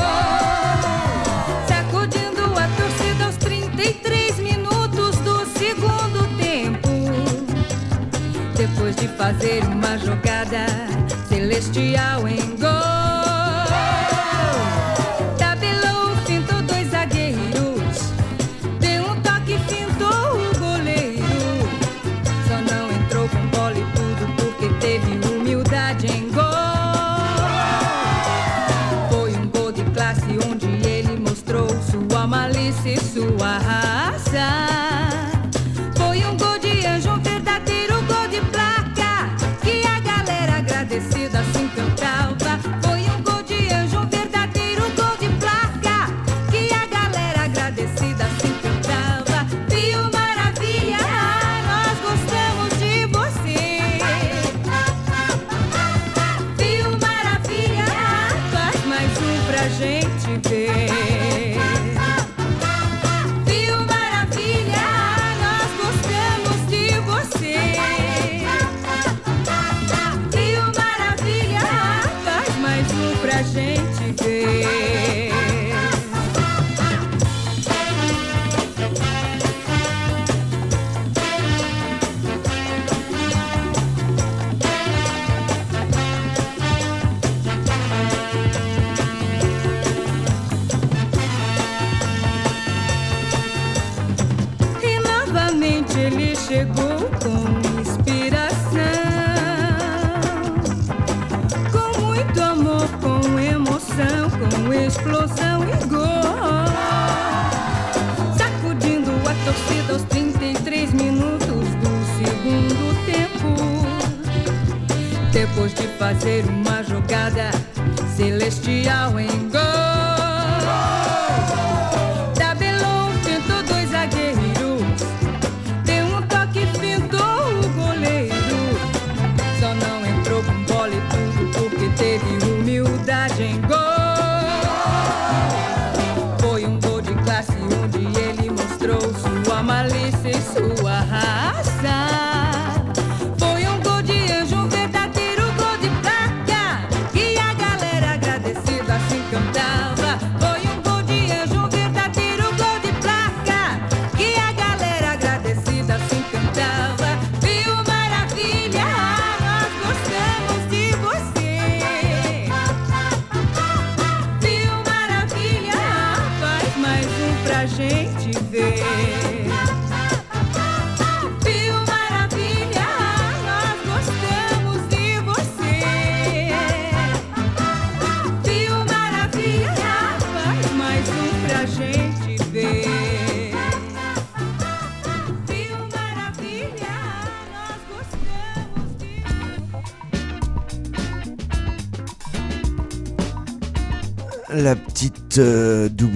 [1.66, 6.90] Sacudindo a torcida aos 33 minutos do segundo tempo.
[8.56, 10.66] Depois de fazer uma jogada
[11.28, 13.03] celestial em gol.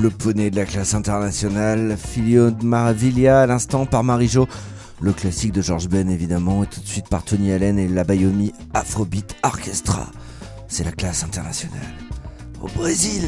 [0.09, 4.49] le poney de la classe internationale, Filio de Maraviglia à l'instant par Marie-Jo,
[5.03, 8.05] le classique de George Ben évidemment, et tout de suite par Tony Allen et la
[8.05, 10.07] Bayomi Afrobeat Orchestra.
[10.67, 11.93] C'est la classe internationale.
[12.63, 13.25] Au Brésil!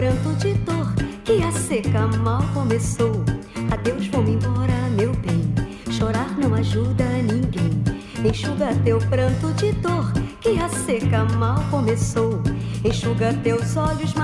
[0.00, 3.22] pranto de dor que a seca mal começou.
[3.70, 5.52] Adeus, vou-me embora, meu bem.
[5.90, 7.84] Chorar não ajuda ninguém.
[8.24, 12.42] Enxuga teu pranto de dor que a seca mal começou.
[12.82, 14.14] Enxuga teus olhos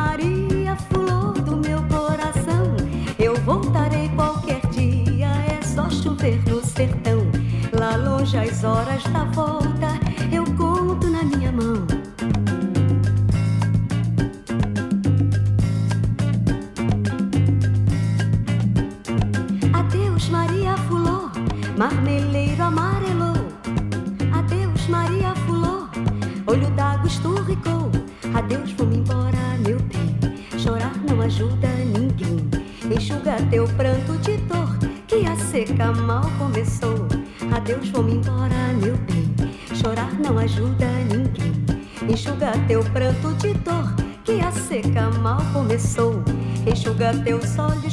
[42.93, 46.23] pranto de dor que a seca mal começou.
[46.67, 47.86] Enxuga teus olhos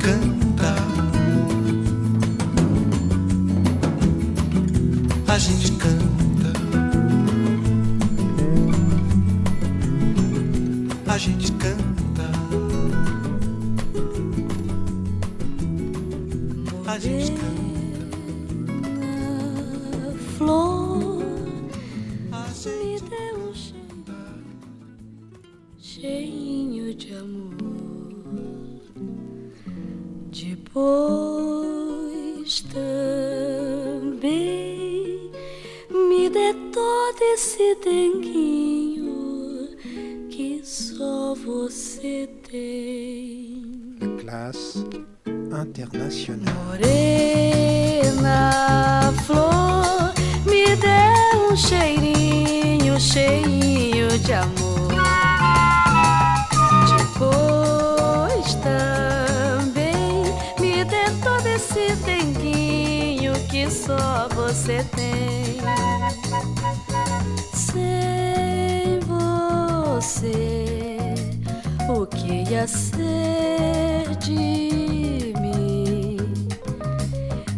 [0.00, 0.74] canta.
[5.28, 6.52] A gente canta.
[11.06, 12.30] A gente canta.
[16.86, 17.59] A gente canta.
[44.20, 44.84] Classe
[45.26, 46.56] internationale.
[46.66, 48.38] Morena
[49.26, 50.12] flor,
[50.46, 51.10] me dê
[51.50, 54.90] um cheirinho, cheirinho de amor.
[56.96, 60.24] Depois também
[60.60, 65.60] me dê todo esse denguinho que só você tem.
[67.52, 69.00] Sem
[69.96, 70.79] você,
[72.30, 76.16] ia ser de mim?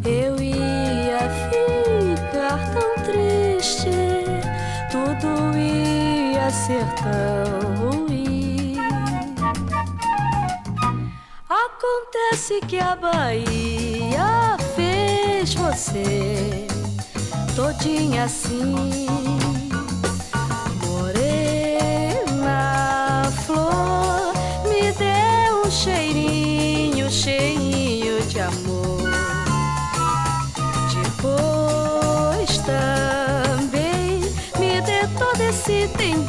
[0.05, 1.21] Eu ia
[1.51, 3.91] ficar tão triste,
[4.91, 8.77] tudo ia ser tão ruim.
[11.49, 16.67] Acontece que a Bahia fez você
[17.55, 19.42] todinha assim.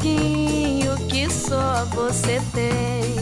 [0.04, 3.16] Denguinho que só você tem.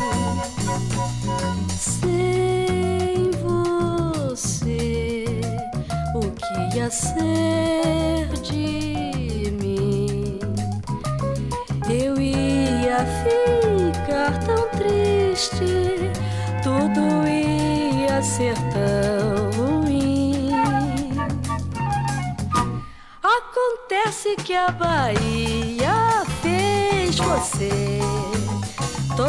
[1.69, 3.29] Sem
[4.23, 5.25] você,
[6.15, 10.39] o que ia ser de mim?
[11.87, 16.11] Eu ia ficar tão triste,
[16.63, 20.49] tudo ia ser tão ruim.
[23.21, 25.30] Acontece que a Bahia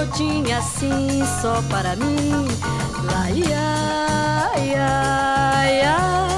[0.06, 2.48] todinha assim só para mim.
[3.04, 6.31] Lá ia, ia, ia,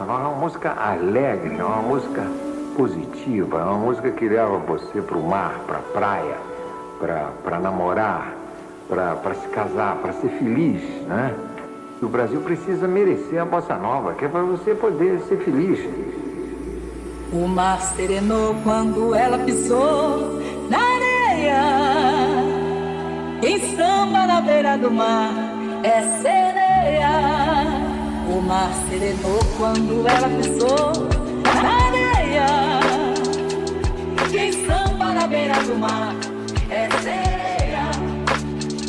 [0.00, 2.22] É uma música alegre, é uma música
[2.76, 6.36] positiva, é uma música que leva você para o mar, para a praia,
[7.42, 8.32] para namorar,
[8.88, 11.34] para se casar, para ser feliz, né?
[12.00, 15.80] E o Brasil precisa merecer a bossa nova, que é para você poder ser feliz.
[17.32, 21.60] O mar serenou quando ela pisou na areia.
[23.40, 25.32] Quem samba na beira do mar
[25.82, 27.77] é sereia.
[28.30, 30.92] O mar serenou quando ela pisou
[31.62, 32.46] na areia.
[34.30, 36.14] Quem samba na beira do mar
[36.68, 37.90] é sereia.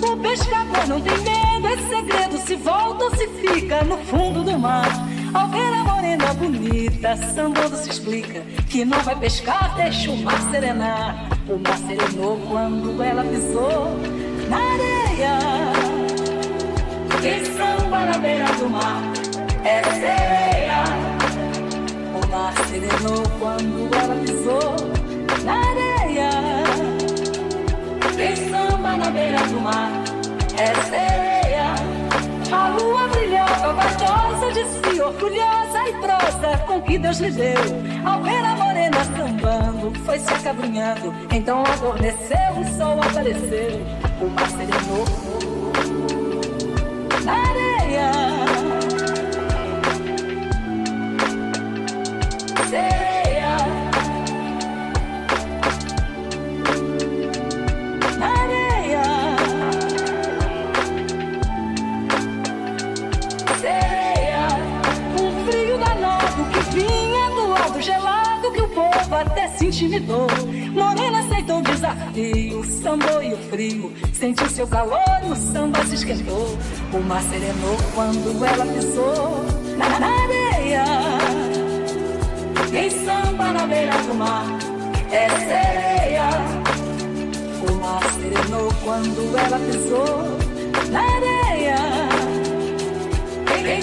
[0.04, 2.38] O pescador não tem medo, é segredo.
[2.46, 4.90] Se volta ou se fica no fundo do mar.
[5.34, 10.42] Ao ver a morena bonita, sambando se explica que não vai pescar, deixa o mar
[10.52, 11.30] serenar.
[11.48, 13.96] O mar serenou quando ela pisou
[14.50, 15.40] na areia.
[17.22, 19.19] Quem samba na beira do mar
[19.64, 20.84] é sereia.
[22.16, 24.76] O mar serenou quando ela pisou
[25.44, 26.30] na areia.
[28.16, 29.92] Quem samba na beira do mar
[30.58, 31.76] é sereia.
[32.52, 37.56] A lua brilhava, vaidosa de si, orgulhosa e prosa com que Deus lhe deu.
[38.06, 41.14] Ao ver a morena sambando, foi se acabrunhando.
[41.32, 43.82] Então adormeceu, o sol apareceu.
[44.22, 45.06] O mar serenou
[47.24, 47.79] na areia.
[69.80, 70.28] Intimidou.
[70.74, 73.94] Morena aceitou o desafio, sambou e o frio.
[74.14, 75.00] Sentiu seu calor
[75.30, 76.58] o samba se esquentou.
[76.94, 79.46] O mar serenou quando ela pisou
[79.78, 80.84] na, na areia.
[82.70, 84.46] Quem samba na beira do mar
[85.12, 86.30] é sereia.
[87.68, 91.78] O mar serenou quando ela pisou na areia.
[93.64, 93.82] Quem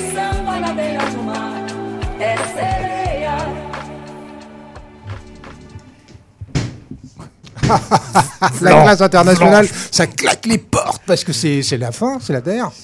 [8.61, 9.89] la classe internationale, blanche.
[9.91, 12.71] ça claque les portes parce que c'est c'est la fin, c'est la terre.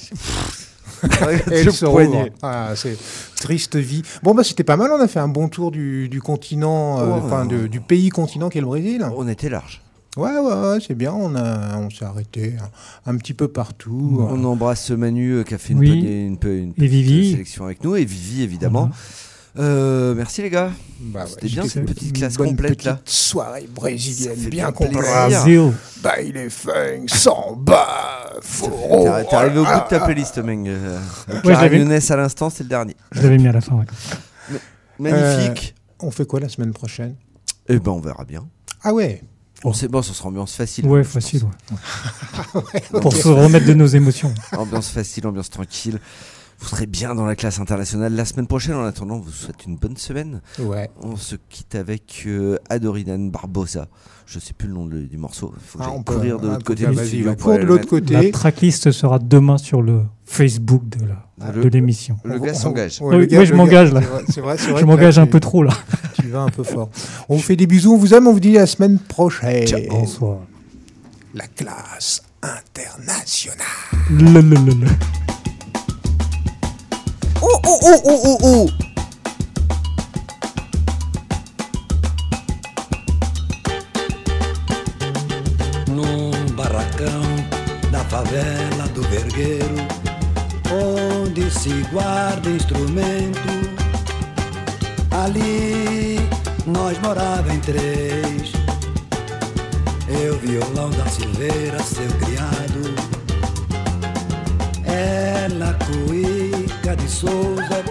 [1.03, 2.33] Et le elle se poignet.
[2.43, 2.97] Ah, c'est
[3.41, 4.03] triste vie.
[4.23, 7.07] Bon bah c'était pas mal, on a fait un bon tour du, du continent, euh,
[7.07, 9.05] Ouais, enfin de- du pays continent qu'est le Brésil.
[9.17, 9.83] On était large.
[10.17, 12.55] Ouais ouais, ouais c'est bien, on a on s'est arrêté
[13.07, 14.25] un, un petit peu partout.
[14.31, 16.37] On embrasse Manu euh, qui a fait une, Oui.
[16.39, 17.33] petite- une, Et Vivi.
[17.33, 18.91] sélection avec nous et Vivi évidemment.
[19.59, 20.71] Euh, merci les gars.
[20.99, 23.01] Bah ouais, C'était bien cette petite classe bonne complète petite là.
[23.05, 25.05] soirée brésilienne bien bien complète.
[25.27, 25.73] plaisir.
[26.03, 29.05] Bah il est funk, samba, foro.
[29.05, 30.69] T'es t'es arrivé au bout de ta ah, playlist, Meng.
[30.69, 30.99] Euh,
[31.45, 32.97] Ouais, à l'instant, c'est le dernier.
[33.11, 33.85] Je l'avais mis à la fin, ouais.
[34.99, 35.75] Magnifique.
[35.77, 37.17] Euh, on fait quoi la semaine prochaine?
[37.69, 38.49] Eh ben, on verra bien.
[38.83, 39.23] Ah ouais.
[39.65, 40.87] On sait bon, ça sera ambiance facile.
[40.87, 41.13] Ouais, pense.
[41.13, 41.43] facile,
[42.55, 42.81] ouais.
[43.01, 44.35] Pour se remettre de nos émotions.
[44.57, 46.01] Ambiance facile, ambiance tranquille.
[46.63, 48.75] Vous serez bien dans la classe internationale la semaine prochaine.
[48.77, 50.41] En attendant, on vous souhaite une bonne semaine.
[50.61, 50.89] Ouais.
[51.03, 53.89] On se quitte avec euh, Adorinan Barbosa.
[54.27, 55.53] Je sais plus le nom de- du morceau.
[55.57, 57.53] Il faut que Ah, j'aille on peut- courir de l'autre côté bah, du vas-y, cours
[57.55, 58.15] de le l'autre côté.
[58.15, 62.17] La tracklist sera demain sur le Facebook de la Ah, de l'émission.
[62.25, 62.99] le gars s'engage.
[63.03, 64.01] Oui, oui, je m'engage là.
[64.29, 65.73] C'est vrai, c'est vrai, je m'engage un peu trop là.
[66.15, 66.89] Tu vas un peu fort.
[67.29, 69.67] On vous fait des bisous, on vous aime, on vous dit à la semaine prochaine.
[69.91, 70.39] Bonsoir.
[71.35, 73.57] La classe internationale.
[74.11, 74.87] Le, le, le,
[77.85, 78.67] oh
[85.91, 87.23] num barracão
[87.91, 89.75] da favela do Vergueiro,
[90.71, 93.41] onde se guarda instrumento.
[95.11, 96.19] Ali
[96.67, 98.53] nós morava em três.
[100.09, 102.95] Eu, violão da Silveira, seu criado.
[104.85, 105.75] Ela,
[106.97, 107.85] de Souza.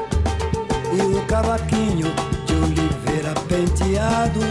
[0.93, 2.13] E o cavaquinho
[2.45, 4.41] de Oliveira penteado.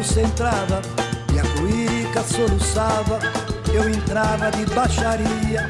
[0.00, 0.80] concentrava
[1.32, 3.20] e a cuíca soluçava,
[3.72, 5.68] eu entrava de baixaria.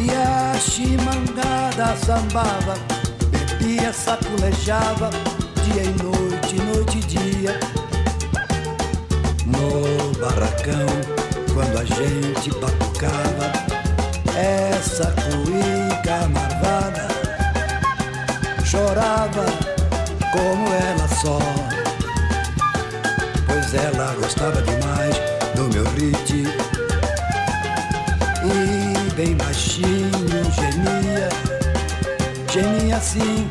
[0.00, 2.74] E a chimangada sambava,
[3.30, 5.10] bebia, saculejava,
[5.64, 7.60] dia e noite, noite e dia.
[9.44, 11.15] No barracão,
[11.56, 13.50] quando a gente batucava,
[14.36, 17.08] essa cuíca marvada
[18.62, 19.46] chorava
[20.32, 21.38] como ela só.
[23.46, 25.16] Pois ela gostava demais
[25.54, 26.52] do meu ritmo
[28.44, 30.10] e bem baixinho
[30.52, 31.30] gemia,
[32.52, 33.48] gemia assim